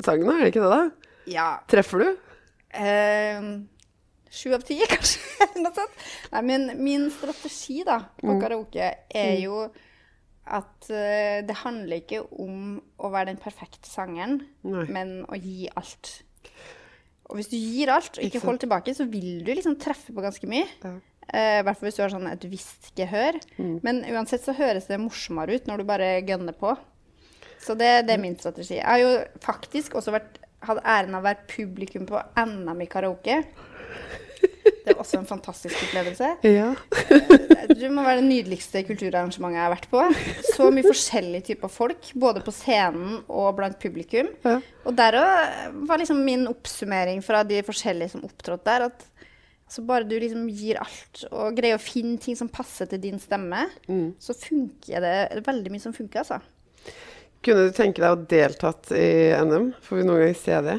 sangen, 0.05 0.29
er 0.31 0.45
det 0.45 0.53
ikke 0.53 0.63
det? 0.63 0.77
da? 0.77 1.04
Ja. 1.29 1.49
Treffer 1.71 2.03
du? 2.03 2.11
Uh, 2.75 3.65
Sju 4.35 4.51
av 4.55 4.65
ti, 4.67 4.77
kanskje. 4.91 5.21
Nei, 6.33 6.41
men 6.43 6.69
min 6.83 7.07
strategi 7.13 7.83
da, 7.87 8.01
på 8.19 8.33
mm. 8.33 8.39
karaoke 8.41 8.89
er 9.07 9.35
mm. 9.37 9.43
jo 9.45 9.61
at 10.45 10.89
uh, 10.91 11.41
det 11.47 11.57
handler 11.63 12.01
ikke 12.01 12.21
om 12.43 12.75
å 12.99 13.11
være 13.13 13.31
den 13.31 13.41
perfekte 13.41 13.87
sangeren, 13.89 14.41
Nei. 14.67 14.85
men 14.91 15.17
å 15.29 15.39
gi 15.39 15.69
alt. 15.71 16.17
Og 17.31 17.39
hvis 17.39 17.49
du 17.49 17.55
gir 17.57 17.89
alt 17.93 18.19
og 18.19 18.27
ikke 18.27 18.43
holder 18.43 18.65
tilbake, 18.65 18.93
så 18.97 19.07
vil 19.09 19.39
du 19.45 19.53
liksom 19.55 19.79
treffe 19.81 20.13
på 20.13 20.25
ganske 20.25 20.49
mye. 20.51 20.67
I 20.67 20.89
ja. 20.91 20.97
uh, 20.99 21.61
hvert 21.65 21.79
fall 21.79 21.89
hvis 21.89 21.97
du 21.97 22.03
har 22.03 22.13
sånn 22.13 22.29
et 22.29 22.49
visst 22.51 22.91
gehør. 22.99 23.39
Mm. 23.55 23.77
Men 23.87 24.03
uansett 24.11 24.43
så 24.45 24.57
høres 24.57 24.91
det 24.91 25.01
morsommere 25.01 25.55
ut 25.55 25.71
når 25.71 25.81
du 25.81 25.89
bare 25.89 26.11
gønner 26.27 26.57
på. 26.59 26.75
Så 27.65 27.73
det, 27.73 28.03
det, 28.05 28.13
er 28.13 28.21
min 28.21 28.35
strategi. 28.37 28.75
Jeg 28.77 28.85
har 28.85 29.01
jo 29.01 29.13
faktisk 29.41 29.95
også 29.97 30.13
vært 30.13 30.37
hadde 30.67 30.85
æren 30.95 31.15
av 31.15 31.23
å 31.23 31.27
være 31.29 31.49
publikum 31.49 32.05
på 32.09 32.21
NM 32.41 32.83
i 32.83 32.89
karaoke. 32.91 33.41
Det 34.85 34.93
er 34.93 34.99
også 35.01 35.17
en 35.17 35.27
fantastisk 35.29 35.77
opplevelse. 35.87 36.27
Ja. 36.45 36.67
det 37.71 37.89
må 37.89 38.03
være 38.05 38.21
det 38.21 38.27
nydeligste 38.27 38.83
kulturarrangementet 38.85 39.57
jeg 39.57 39.63
har 39.63 39.73
vært 39.73 39.87
på. 39.89 40.03
Så 40.51 40.69
mye 40.73 40.85
forskjellige 40.85 41.47
typer 41.49 41.71
folk, 41.73 42.11
både 42.21 42.43
på 42.45 42.53
scenen 42.53 43.17
og 43.25 43.49
blant 43.57 43.79
publikum. 43.81 44.29
Ja. 44.45 44.59
Og 44.85 44.97
der 44.97 45.17
var 45.89 46.01
liksom 46.01 46.21
min 46.25 46.45
oppsummering 46.51 47.23
fra 47.25 47.41
de 47.47 47.63
forskjellige 47.65 48.13
som 48.13 48.25
opptrådte 48.27 48.69
der, 48.69 48.87
at 48.91 49.07
altså 49.65 49.85
bare 49.89 50.05
du 50.05 50.13
liksom 50.21 50.45
gir 50.53 50.77
alt 50.81 51.25
og 51.31 51.57
greier 51.57 51.79
å 51.79 51.81
finne 51.81 52.19
ting 52.21 52.37
som 52.37 52.51
passer 52.53 52.89
til 52.91 53.01
din 53.01 53.17
stemme, 53.21 53.65
mm. 53.89 54.09
så 54.21 54.37
funker 54.37 55.01
det, 55.01 55.15
det 55.33 55.47
veldig 55.47 55.73
mye 55.73 55.85
som 55.87 55.97
funker, 55.97 56.21
altså. 56.21 56.41
Kunne 57.45 57.67
du 57.67 57.71
tenke 57.77 58.01
deg 58.01 58.09
å 58.09 58.25
deltatt 58.29 58.89
i 58.97 59.37
NM? 59.45 59.65
Får 59.85 59.97
vi 59.99 60.05
noen 60.07 60.21
gang 60.23 60.37
se 60.39 60.55
det? 60.65 60.77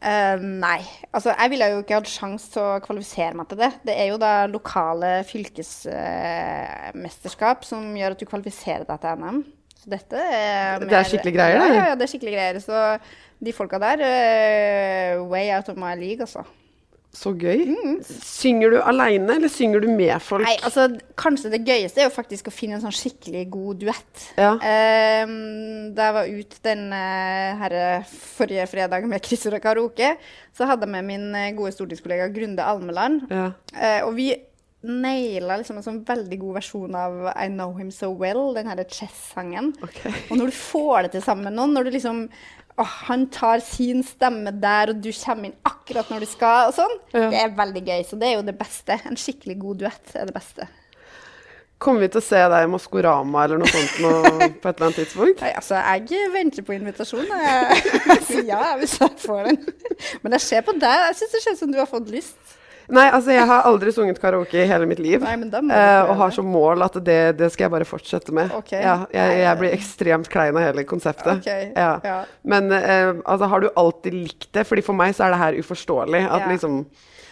Uh, 0.00 0.40
nei. 0.40 0.80
Altså, 1.12 1.34
jeg 1.34 1.50
ville 1.52 1.66
jo 1.74 1.80
ikke 1.82 1.98
hatt 1.98 2.08
sjanse 2.08 2.50
til 2.54 2.62
å 2.64 2.80
kvalifisere 2.84 3.34
meg 3.36 3.46
til 3.50 3.58
det. 3.60 3.70
Det 3.84 3.94
er 3.96 4.06
jo 4.12 4.18
da 4.20 4.46
lokale 4.48 5.24
fylkesmesterskap 5.28 7.58
uh, 7.64 7.68
som 7.68 7.96
gjør 7.96 8.12
at 8.16 8.20
du 8.20 8.26
kvalifiserer 8.28 8.84
deg 8.88 8.98
til 9.02 9.16
NM. 9.20 9.38
Så 9.80 9.86
dette 9.92 10.16
er 10.20 10.78
mer, 10.80 10.88
Det 10.88 10.98
er 10.98 11.04
skikkelig 11.08 11.34
greier, 11.36 11.58
det? 11.60 11.68
Ja, 11.72 11.84
ja, 11.92 11.96
det 11.96 12.04
er 12.04 12.12
skikkelig 12.12 12.34
greier. 12.36 12.56
Så 12.64 12.76
de 13.40 13.50
folka 13.56 13.76
der 13.80 13.98
uh, 14.04 15.24
Way 15.32 15.46
out 15.56 15.68
of 15.72 15.76
my 15.80 15.92
league, 15.96 16.20
altså. 16.24 16.42
Så 17.10 17.32
gøy. 17.34 17.64
Mm. 17.66 17.96
Synger 18.06 18.70
du 18.70 18.76
aleine, 18.86 19.34
eller 19.34 19.50
synger 19.50 19.82
du 19.82 19.88
med 19.90 20.14
folk? 20.22 20.46
Nei, 20.46 20.54
altså, 20.66 20.86
Kanskje 21.18 21.50
det 21.52 21.64
gøyeste 21.66 22.04
er 22.04 22.06
jo 22.06 22.14
faktisk 22.14 22.48
å 22.48 22.54
finne 22.54 22.78
en 22.78 22.84
sånn 22.84 22.94
skikkelig 22.94 23.42
god 23.50 23.80
duett. 23.82 24.26
Ja. 24.38 24.52
Um, 24.54 25.90
da 25.96 26.06
jeg 26.06 26.16
var 26.16 26.30
ute 26.30 26.60
den 26.64 26.84
uh, 26.94 28.12
forrige 28.36 28.68
fredag 28.70 29.08
med 29.10 29.24
Krisser 29.26 29.58
og 29.58 29.64
karaoke, 29.64 30.14
så 30.56 30.70
hadde 30.70 30.86
jeg 30.86 30.94
med 30.94 31.08
min 31.10 31.26
uh, 31.34 31.50
gode 31.58 31.74
stortingskollega 31.74 32.30
Grunde 32.34 32.70
Almeland. 32.70 33.26
Ja. 33.28 33.50
Uh, 33.74 34.00
og 34.06 34.14
vi 34.16 34.30
naila 34.86 35.58
liksom 35.60 35.80
en 35.80 35.84
sånn 35.84 36.00
veldig 36.08 36.38
god 36.40 36.56
versjon 36.56 36.96
av 36.96 37.18
I 37.34 37.50
Know 37.52 37.74
Him 37.76 37.90
So 37.92 38.10
Well, 38.16 38.54
den 38.56 38.70
herre 38.70 38.86
Chess-sangen. 38.88 39.74
Okay. 39.84 40.14
Og 40.30 40.40
når 40.40 40.52
du 40.52 40.56
får 40.56 41.06
det 41.06 41.14
til 41.16 41.24
sammen 41.26 41.50
med 41.50 41.58
noen, 41.58 41.76
når 41.76 41.88
du 41.88 41.94
liksom 41.98 42.24
å, 42.80 42.86
Han 42.86 43.26
tar 43.34 43.60
sin 43.64 44.00
stemme 44.06 44.54
der, 44.56 44.94
og 44.94 45.02
du 45.04 45.10
kommer 45.12 45.50
inn 45.50 45.56
akkurat 45.68 46.08
når 46.08 46.24
du 46.24 46.28
skal, 46.30 46.70
og 46.70 46.76
sånn. 46.78 46.94
Ja. 47.12 47.26
Det 47.28 47.40
er 47.42 47.56
veldig 47.58 47.82
gøy. 47.84 48.04
Så 48.08 48.16
det 48.20 48.30
er 48.30 48.38
jo 48.38 48.46
det 48.46 48.56
beste. 48.56 48.96
En 49.04 49.18
skikkelig 49.20 49.58
god 49.60 49.82
duett 49.82 50.14
er 50.16 50.30
det 50.30 50.36
beste. 50.36 50.68
Kommer 51.80 52.04
vi 52.04 52.10
til 52.12 52.20
å 52.20 52.24
se 52.24 52.40
deg 52.52 52.66
i 52.66 52.68
Maskorama 52.68 53.42
eller 53.46 53.60
noe 53.62 53.70
sånt 53.72 54.00
nå, 54.04 54.10
på 54.60 54.68
et 54.68 54.74
eller 54.74 54.86
annet 54.90 54.98
tidspunkt? 55.00 55.40
Nei, 55.40 55.52
altså, 55.56 55.78
jeg 55.80 56.32
venter 56.34 56.64
på 56.66 56.74
invitasjon. 56.76 57.30
Jeg 57.32 58.44
ja 58.52 58.74
hvis 58.80 58.98
jeg 59.00 59.14
får 59.22 59.48
den. 59.48 59.60
Men 60.20 60.36
jeg 60.36 60.44
ser 60.44 60.64
på 60.66 60.76
deg. 60.76 61.06
Jeg 61.08 61.20
syns 61.20 61.36
det 61.36 61.44
ser 61.44 61.56
ut 61.56 61.62
som 61.62 61.72
du 61.72 61.78
har 61.80 61.88
fått 61.88 62.12
lyst. 62.12 62.59
Nei, 62.90 63.06
altså 63.10 63.34
jeg 63.34 63.46
har 63.50 63.66
aldri 63.68 63.92
sunget 63.94 64.20
karaoke 64.22 64.62
i 64.62 64.66
hele 64.68 64.88
mitt 64.90 65.02
liv. 65.02 65.20
Nei, 65.22 65.36
men 65.40 65.50
da 65.52 65.60
må 65.62 65.70
du 65.70 65.76
eh, 65.76 65.90
prøve 65.90 66.14
og 66.14 66.22
har 66.22 66.34
som 66.36 66.48
mål 66.50 66.86
at 66.86 66.98
det, 67.06 67.18
det 67.40 67.50
skal 67.54 67.66
jeg 67.66 67.74
bare 67.76 67.88
fortsette 67.88 68.34
med. 68.36 68.54
Okay. 68.60 68.82
Ja, 68.84 68.96
jeg, 69.14 69.36
jeg 69.42 69.60
blir 69.60 69.76
ekstremt 69.76 70.30
klein 70.32 70.58
av 70.58 70.66
hele 70.68 70.86
konseptet. 70.88 71.44
Okay. 71.44 71.70
Ja. 71.76 71.92
ja. 72.04 72.18
Men 72.42 72.72
eh, 72.74 73.12
altså, 73.24 73.50
har 73.52 73.64
du 73.64 73.70
alltid 73.74 74.16
likt 74.16 74.50
det? 74.56 74.66
Fordi 74.68 74.84
for 74.86 74.98
meg 74.98 75.14
så 75.16 75.28
er 75.28 75.36
det 75.36 75.42
her 75.44 75.60
uforståelig. 75.62 76.24
At 76.30 76.48
liksom 76.50 76.82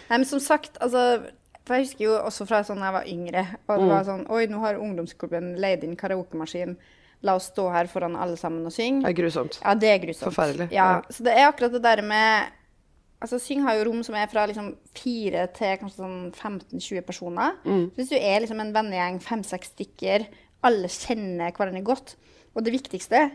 Nei, 0.08 0.16
men 0.16 0.24
som 0.24 0.40
sagt, 0.40 0.78
altså 0.80 1.18
for 1.68 1.76
Jeg 1.76 1.84
husker 1.84 2.04
jo 2.06 2.14
også 2.16 2.46
fra 2.48 2.62
sånn 2.64 2.80
jeg 2.80 2.94
var 2.94 3.08
yngre. 3.10 3.42
Og 3.68 3.82
det 3.82 3.88
var 3.90 4.06
sånn 4.06 4.22
Oi, 4.32 4.46
nå 4.48 4.62
har 4.62 4.78
ungdomsklubben 4.80 5.52
leid 5.60 5.84
inn 5.84 5.98
karaokemaskin. 6.00 6.78
La 7.26 7.34
oss 7.36 7.50
stå 7.50 7.66
her 7.74 7.90
foran 7.90 8.14
alle 8.16 8.38
sammen 8.38 8.64
og 8.64 8.72
synge. 8.72 9.02
Det 9.04 9.10
er 9.10 9.18
grusomt. 9.18 9.58
Ja, 9.60 9.74
det 9.74 9.90
er 9.90 9.98
grusomt. 10.00 10.28
Forferdelig, 10.30 10.68
Ja, 10.72 10.86
ja. 10.96 11.12
Så 11.12 11.26
det 11.26 11.34
er 11.34 11.48
akkurat 11.50 11.74
det 11.74 11.82
der 11.84 12.02
med 12.06 12.54
Altså, 13.18 13.40
Syng 13.42 13.64
har 13.66 13.78
jo 13.78 13.88
rom 13.88 14.02
som 14.06 14.14
er 14.14 14.28
fra 14.30 14.44
liksom 14.46 14.72
fire 14.94 15.48
til 15.56 15.78
kanskje 15.80 16.04
sånn 16.04 16.18
15-20 16.30 17.06
personer. 17.06 17.56
Mm. 17.66 17.88
Hvis 17.96 18.12
du 18.12 18.18
er 18.18 18.44
liksom 18.44 18.60
en 18.62 18.74
vennegjeng, 18.76 19.18
fem-seks 19.24 19.72
stykker, 19.74 20.28
alle 20.66 20.90
kjenner 20.90 21.52
hverandre 21.54 21.84
godt 21.86 22.16
Og 22.56 22.64
det 22.66 22.72
viktigste 22.74 23.28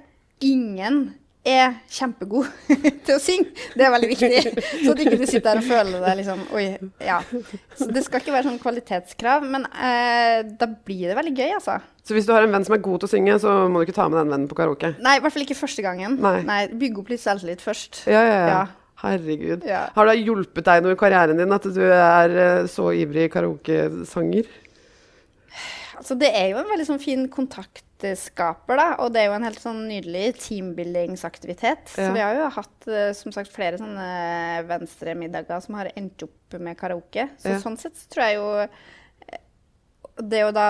ingen 0.44 1.14
er 1.44 1.74
kjempegod 1.92 2.48
til 3.06 3.16
å 3.18 3.20
synge. 3.20 3.52
Det 3.76 3.84
er 3.84 3.92
veldig 3.92 4.10
viktig. 4.14 4.54
Så 4.84 4.94
at 4.94 5.02
ikke 5.04 5.18
du 5.20 5.26
sitter 5.28 5.50
der 5.50 5.60
og 5.60 5.66
føler 5.68 6.04
deg 6.06 6.20
liksom 6.22 6.44
Oi, 6.56 6.64
ja. 7.04 7.18
Så 7.80 7.88
det 7.92 8.04
skal 8.06 8.24
ikke 8.24 8.36
være 8.36 8.48
sånn 8.48 8.62
kvalitetskrav, 8.64 9.44
men 9.52 9.68
eh, 9.72 10.44
da 10.60 10.70
blir 10.72 11.10
det 11.12 11.18
veldig 11.20 11.34
gøy, 11.36 11.50
altså. 11.58 11.82
Så 12.04 12.16
hvis 12.16 12.28
du 12.28 12.32
har 12.36 12.48
en 12.48 12.56
venn 12.56 12.68
som 12.68 12.76
er 12.76 12.84
god 12.84 13.04
til 13.04 13.10
å 13.10 13.12
synge, 13.12 13.36
så 13.44 13.58
må 13.72 13.82
du 13.82 13.88
ikke 13.88 13.98
ta 14.00 14.08
med 14.12 14.22
den 14.22 14.32
vennen 14.32 14.48
på 14.52 14.60
karaoke? 14.60 14.94
Nei, 15.04 15.18
i 15.20 15.24
hvert 15.24 15.36
fall 15.36 15.44
ikke 15.46 15.60
første 15.60 15.84
gangen. 15.84 16.16
Nei. 16.24 16.62
Bygge 16.72 17.04
opp 17.04 17.12
litt 17.12 17.24
selvtillit 17.24 17.64
først. 17.64 18.06
Ja, 18.08 18.24
ja, 18.24 18.40
ja. 18.40 18.48
Ja. 18.54 18.64
Herregud. 19.04 19.66
Ja. 19.68 19.86
Har 19.96 20.08
det 20.08 20.18
hjulpet 20.24 20.66
deg 20.70 20.84
noe 20.86 20.96
i 20.96 21.00
karrieren 21.00 21.38
din 21.40 21.52
at 21.56 21.66
du 21.76 21.82
er 21.84 22.38
eh, 22.40 22.68
så 22.72 22.90
ivrig 22.96 23.30
karaokesanger? 23.34 24.48
Altså, 26.00 26.16
det 26.20 26.30
er 26.36 26.50
jo 26.52 26.58
en 26.60 26.70
veldig 26.72 26.86
sånn 26.88 27.00
fin 27.04 27.26
kontaktskaper, 27.32 28.80
da. 28.80 28.88
Og 29.04 29.12
det 29.14 29.22
er 29.22 29.28
jo 29.30 29.36
en 29.38 29.46
helt 29.46 29.62
sånn 29.62 29.84
nydelig 29.88 30.34
teambuildingsaktivitet. 30.42 31.94
Ja. 31.94 32.08
Så 32.08 32.08
vi 32.16 32.24
har 32.24 32.40
jo 32.40 32.48
hatt 32.58 32.88
eh, 32.90 33.12
som 33.16 33.36
sagt 33.36 33.52
flere 33.54 33.78
sånne 33.80 34.08
venstremiddager 34.72 35.62
som 35.64 35.78
har 35.80 35.92
endt 35.96 36.26
opp 36.28 36.58
med 36.60 36.80
karaoke. 36.80 37.28
Så 37.44 37.54
Ja. 37.54 37.60
sånn 37.64 37.78
sett 37.80 37.96
så 38.00 38.10
tror 38.12 38.26
jeg 38.28 38.40
jo 38.40 38.50
eh, 38.64 39.40
Det 40.24 40.44
å 40.46 40.52
da 40.54 40.68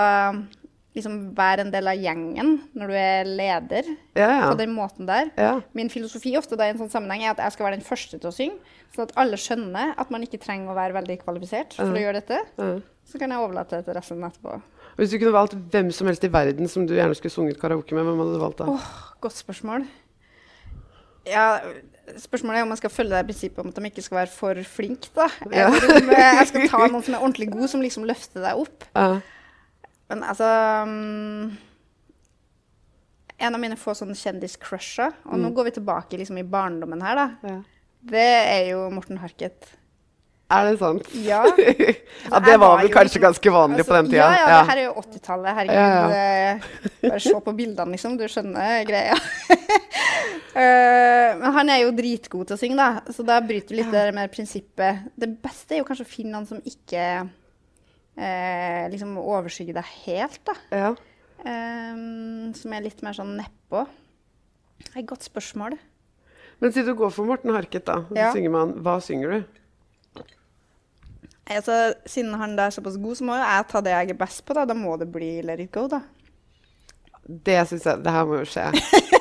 liksom 0.94 1.14
være 1.34 1.64
en 1.64 1.72
del 1.74 1.88
av 1.90 1.98
gjengen 1.98 2.52
når 2.78 2.90
du 2.92 2.96
er 2.98 3.26
leder 3.26 3.88
Ja, 4.14 4.28
ja. 4.28 4.48
på 4.52 4.58
den 4.60 4.70
måten 4.76 5.08
der 5.08 5.32
ja. 5.34 5.56
Min 5.74 5.90
filosofi 5.90 6.36
ofte 6.38 6.54
da 6.60 6.68
i 6.68 6.74
en 6.74 6.78
sånn 6.78 6.92
sammenheng 6.92 7.24
er 7.26 7.32
at 7.34 7.42
jeg 7.42 7.56
skal 7.56 7.66
være 7.68 7.80
den 7.80 7.86
første 7.86 8.20
til 8.20 8.30
å 8.30 8.34
synge. 8.34 8.60
Sånn 8.94 9.08
at 9.08 9.16
alle 9.18 9.38
skjønner 9.40 9.94
at 9.98 10.12
man 10.14 10.22
ikke 10.22 10.38
trenger 10.42 10.70
å 10.70 10.76
være 10.78 10.94
veldig 11.00 11.16
kvalifisert 11.24 11.74
for 11.80 11.90
å 11.90 12.04
gjøre 12.04 12.20
dette. 12.20 12.38
Mm. 12.62 12.78
Så 13.10 13.18
kan 13.20 13.34
jeg 13.34 13.42
overlate 13.42 13.80
det 13.80 13.88
til 13.88 13.98
resten 13.98 14.22
etterpå. 14.24 14.60
Hvis 14.94 15.10
du 15.10 15.18
kunne 15.18 15.34
valgt 15.34 15.58
hvem 15.74 15.90
som 15.92 16.06
helst 16.06 16.24
i 16.24 16.30
verden 16.30 16.70
som 16.70 16.86
du 16.86 16.94
gjerne 16.94 17.16
skulle 17.18 17.34
sunget 17.34 17.58
karaoke 17.58 17.96
med, 17.98 18.06
hvem 18.06 18.22
hadde 18.22 18.36
du 18.38 18.42
valgt 18.44 18.62
da? 18.62 18.70
Oh, 18.70 18.86
godt 19.24 19.34
spørsmål. 19.34 19.88
Ja, 21.26 21.58
spørsmålet 22.20 22.60
er 22.60 22.66
om 22.66 22.72
jeg 22.74 22.82
skal 22.84 22.92
følge 22.92 23.16
det 23.16 23.26
prinsippet 23.30 23.62
om 23.64 23.70
at 23.72 23.78
de 23.80 23.90
ikke 23.90 24.04
skal 24.04 24.18
være 24.20 24.32
for 24.34 24.60
flinke, 24.68 25.08
da. 25.16 25.26
Eller 25.48 25.98
om 25.98 26.10
jeg 26.14 26.48
skal 26.50 26.68
ta 26.70 26.82
noen 26.86 27.02
som 27.06 27.16
er 27.16 27.22
ordentlig 27.22 27.48
god, 27.50 27.66
som 27.72 27.82
liksom 27.84 28.06
løfter 28.08 28.44
deg 28.44 28.60
opp. 28.60 28.86
Ja. 28.94 29.08
Men 30.12 30.24
altså 30.26 30.48
um, 30.84 31.54
En 33.40 33.54
av 33.56 33.60
mine 33.62 33.76
få 33.80 33.94
sånne 33.98 34.14
kjendiscrusher, 34.18 35.14
og 35.26 35.40
nå 35.40 35.50
går 35.56 35.70
vi 35.70 35.76
tilbake 35.78 36.18
liksom 36.20 36.38
i 36.38 36.44
barndommen 36.46 37.02
her, 37.02 37.18
da. 37.18 37.26
Ja. 37.50 37.56
Det 38.14 38.28
er 38.28 38.68
jo 38.70 38.84
Morten 38.92 39.18
Harket. 39.18 39.72
Er 40.52 40.68
det 40.68 40.78
sant? 40.78 41.08
Ja. 41.24 41.42
Ja, 42.30 42.38
det 42.40 42.54
var 42.60 42.78
vel 42.78 42.88
kanskje 42.88 43.18
liksom- 43.18 43.22
ganske 43.22 43.50
vanlig 43.52 43.84
på 43.86 43.94
den 43.96 44.06
tida. 44.08 44.26
Ja, 44.32 44.32
ja, 44.38 44.46
det 44.62 44.68
her 44.70 44.78
er 44.80 44.84
jo 44.86 44.94
80-tallet. 45.02 45.56
Herregud. 45.58 46.14
Ja, 46.14 47.08
Bare 47.10 47.20
se 47.20 47.40
på 47.44 47.52
bildene, 47.58 47.92
liksom. 47.96 48.14
Du 48.16 48.24
skjønner 48.30 48.84
greia. 48.88 49.16
uh, 50.54 51.30
men 51.42 51.48
han 51.58 51.72
er 51.74 51.82
jo 51.82 51.92
dritgod 51.96 52.48
til 52.48 52.56
å 52.56 52.60
synge, 52.60 52.78
da. 52.80 53.12
Så 53.12 53.26
da 53.26 53.40
bryter 53.44 53.74
du 53.74 53.80
litt 53.80 53.92
det 53.92 54.06
med 54.16 54.32
prinsippet. 54.32 55.08
Det 55.20 55.28
beste 55.44 55.74
er 55.76 55.82
jo 55.82 55.88
kanskje 55.88 56.06
å 56.06 56.12
finne 56.14 56.32
noen 56.36 56.48
som 56.48 56.62
ikke 56.64 57.04
eh, 58.16 58.84
liksom 58.92 59.16
overskygge 59.18 59.74
deg 59.76 59.84
helt, 60.04 60.40
da. 60.46 60.54
Ja. 60.70 60.94
Um, 61.44 62.52
som 62.56 62.72
er 62.72 62.84
litt 62.86 63.02
mer 63.04 63.12
sånn 63.16 63.34
nedpå. 63.36 63.82
Det 64.84 64.94
er 64.94 65.02
et 65.02 65.08
godt 65.10 65.26
spørsmål. 65.26 65.76
Men 66.62 66.72
siden 66.72 66.94
du 66.94 66.98
går 67.02 67.10
for 67.12 67.26
Morten 67.28 67.52
Harket, 67.52 67.84
da, 67.84 67.98
så 68.08 68.16
Ja. 68.16 68.32
synger 68.32 68.50
man 68.54 68.72
Hva 68.84 69.00
synger 69.02 69.30
du? 69.30 70.24
Altså, 71.50 71.92
siden 72.08 72.32
han 72.40 72.54
er 72.58 72.70
såpass 72.72 72.96
god, 72.96 73.16
så 73.18 73.24
må 73.28 73.34
jo 73.36 73.44
jeg 73.44 73.66
ta 73.68 73.80
det 73.84 73.90
jeg 73.92 74.10
er 74.14 74.20
best 74.20 74.44
på. 74.46 74.54
Da 74.56 74.64
Da 74.64 74.74
må 74.74 74.94
det 74.98 75.10
bli 75.12 75.42
Let 75.44 75.60
it 75.60 75.72
go, 75.72 75.86
da. 75.88 76.00
Det 77.28 77.58
syns 77.68 77.84
jeg 77.84 78.02
Det 78.04 78.12
her 78.12 78.24
må 78.24 78.38
jo 78.40 78.48
skje. 78.48 78.70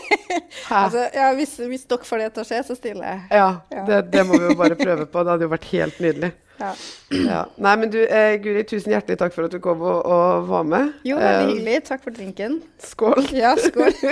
Altså, 0.74 1.04
ja, 1.14 1.28
hvis, 1.36 1.52
hvis 1.70 1.84
dere 1.86 2.06
får 2.08 2.18
det 2.24 2.28
til 2.34 2.42
å 2.42 2.46
skje, 2.48 2.60
så 2.66 2.76
stiller 2.78 3.04
jeg. 3.06 3.20
Ja, 3.36 3.50
Ja. 3.70 3.84
det, 3.86 3.98
det 4.14 4.24
må 4.26 4.40
vi 4.40 4.48
jo 4.48 4.56
bare 4.58 4.78
prøve 4.80 5.06
på. 5.12 5.22
Det 5.24 5.32
hadde 5.34 5.46
jo 5.46 5.52
vært 5.52 5.68
helt 5.70 6.00
nydelig. 6.02 6.30
Ja. 6.64 6.72
Ja. 7.14 7.42
Nei, 7.60 7.76
men 7.82 7.92
du, 7.94 8.00
eh, 8.08 8.38
Guri, 8.42 8.64
tusen 8.70 8.94
hjertelig 8.96 9.20
takk 9.20 9.36
for 9.36 9.46
at 9.50 9.52
du 9.54 9.60
kom 9.64 9.82
og, 9.84 10.00
og 10.08 10.48
var 10.48 10.64
med. 10.64 10.94
Jo, 11.04 11.18
veldig 11.20 11.44
Eh, 11.44 11.52
hyggelig. 11.52 11.78
Takk 11.92 12.04
for 12.08 12.16
drinken. 12.16 12.62
Skål. 12.80 13.28
Ja, 13.36 13.56
skål. 13.60 13.92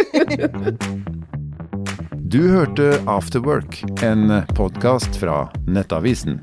Du 2.32 2.40
hørte 2.48 2.94
Afterwork, 3.12 3.82
en 4.08 4.30
podkast 4.56 5.18
fra 5.20 5.50
Nettavisen. 5.68 6.38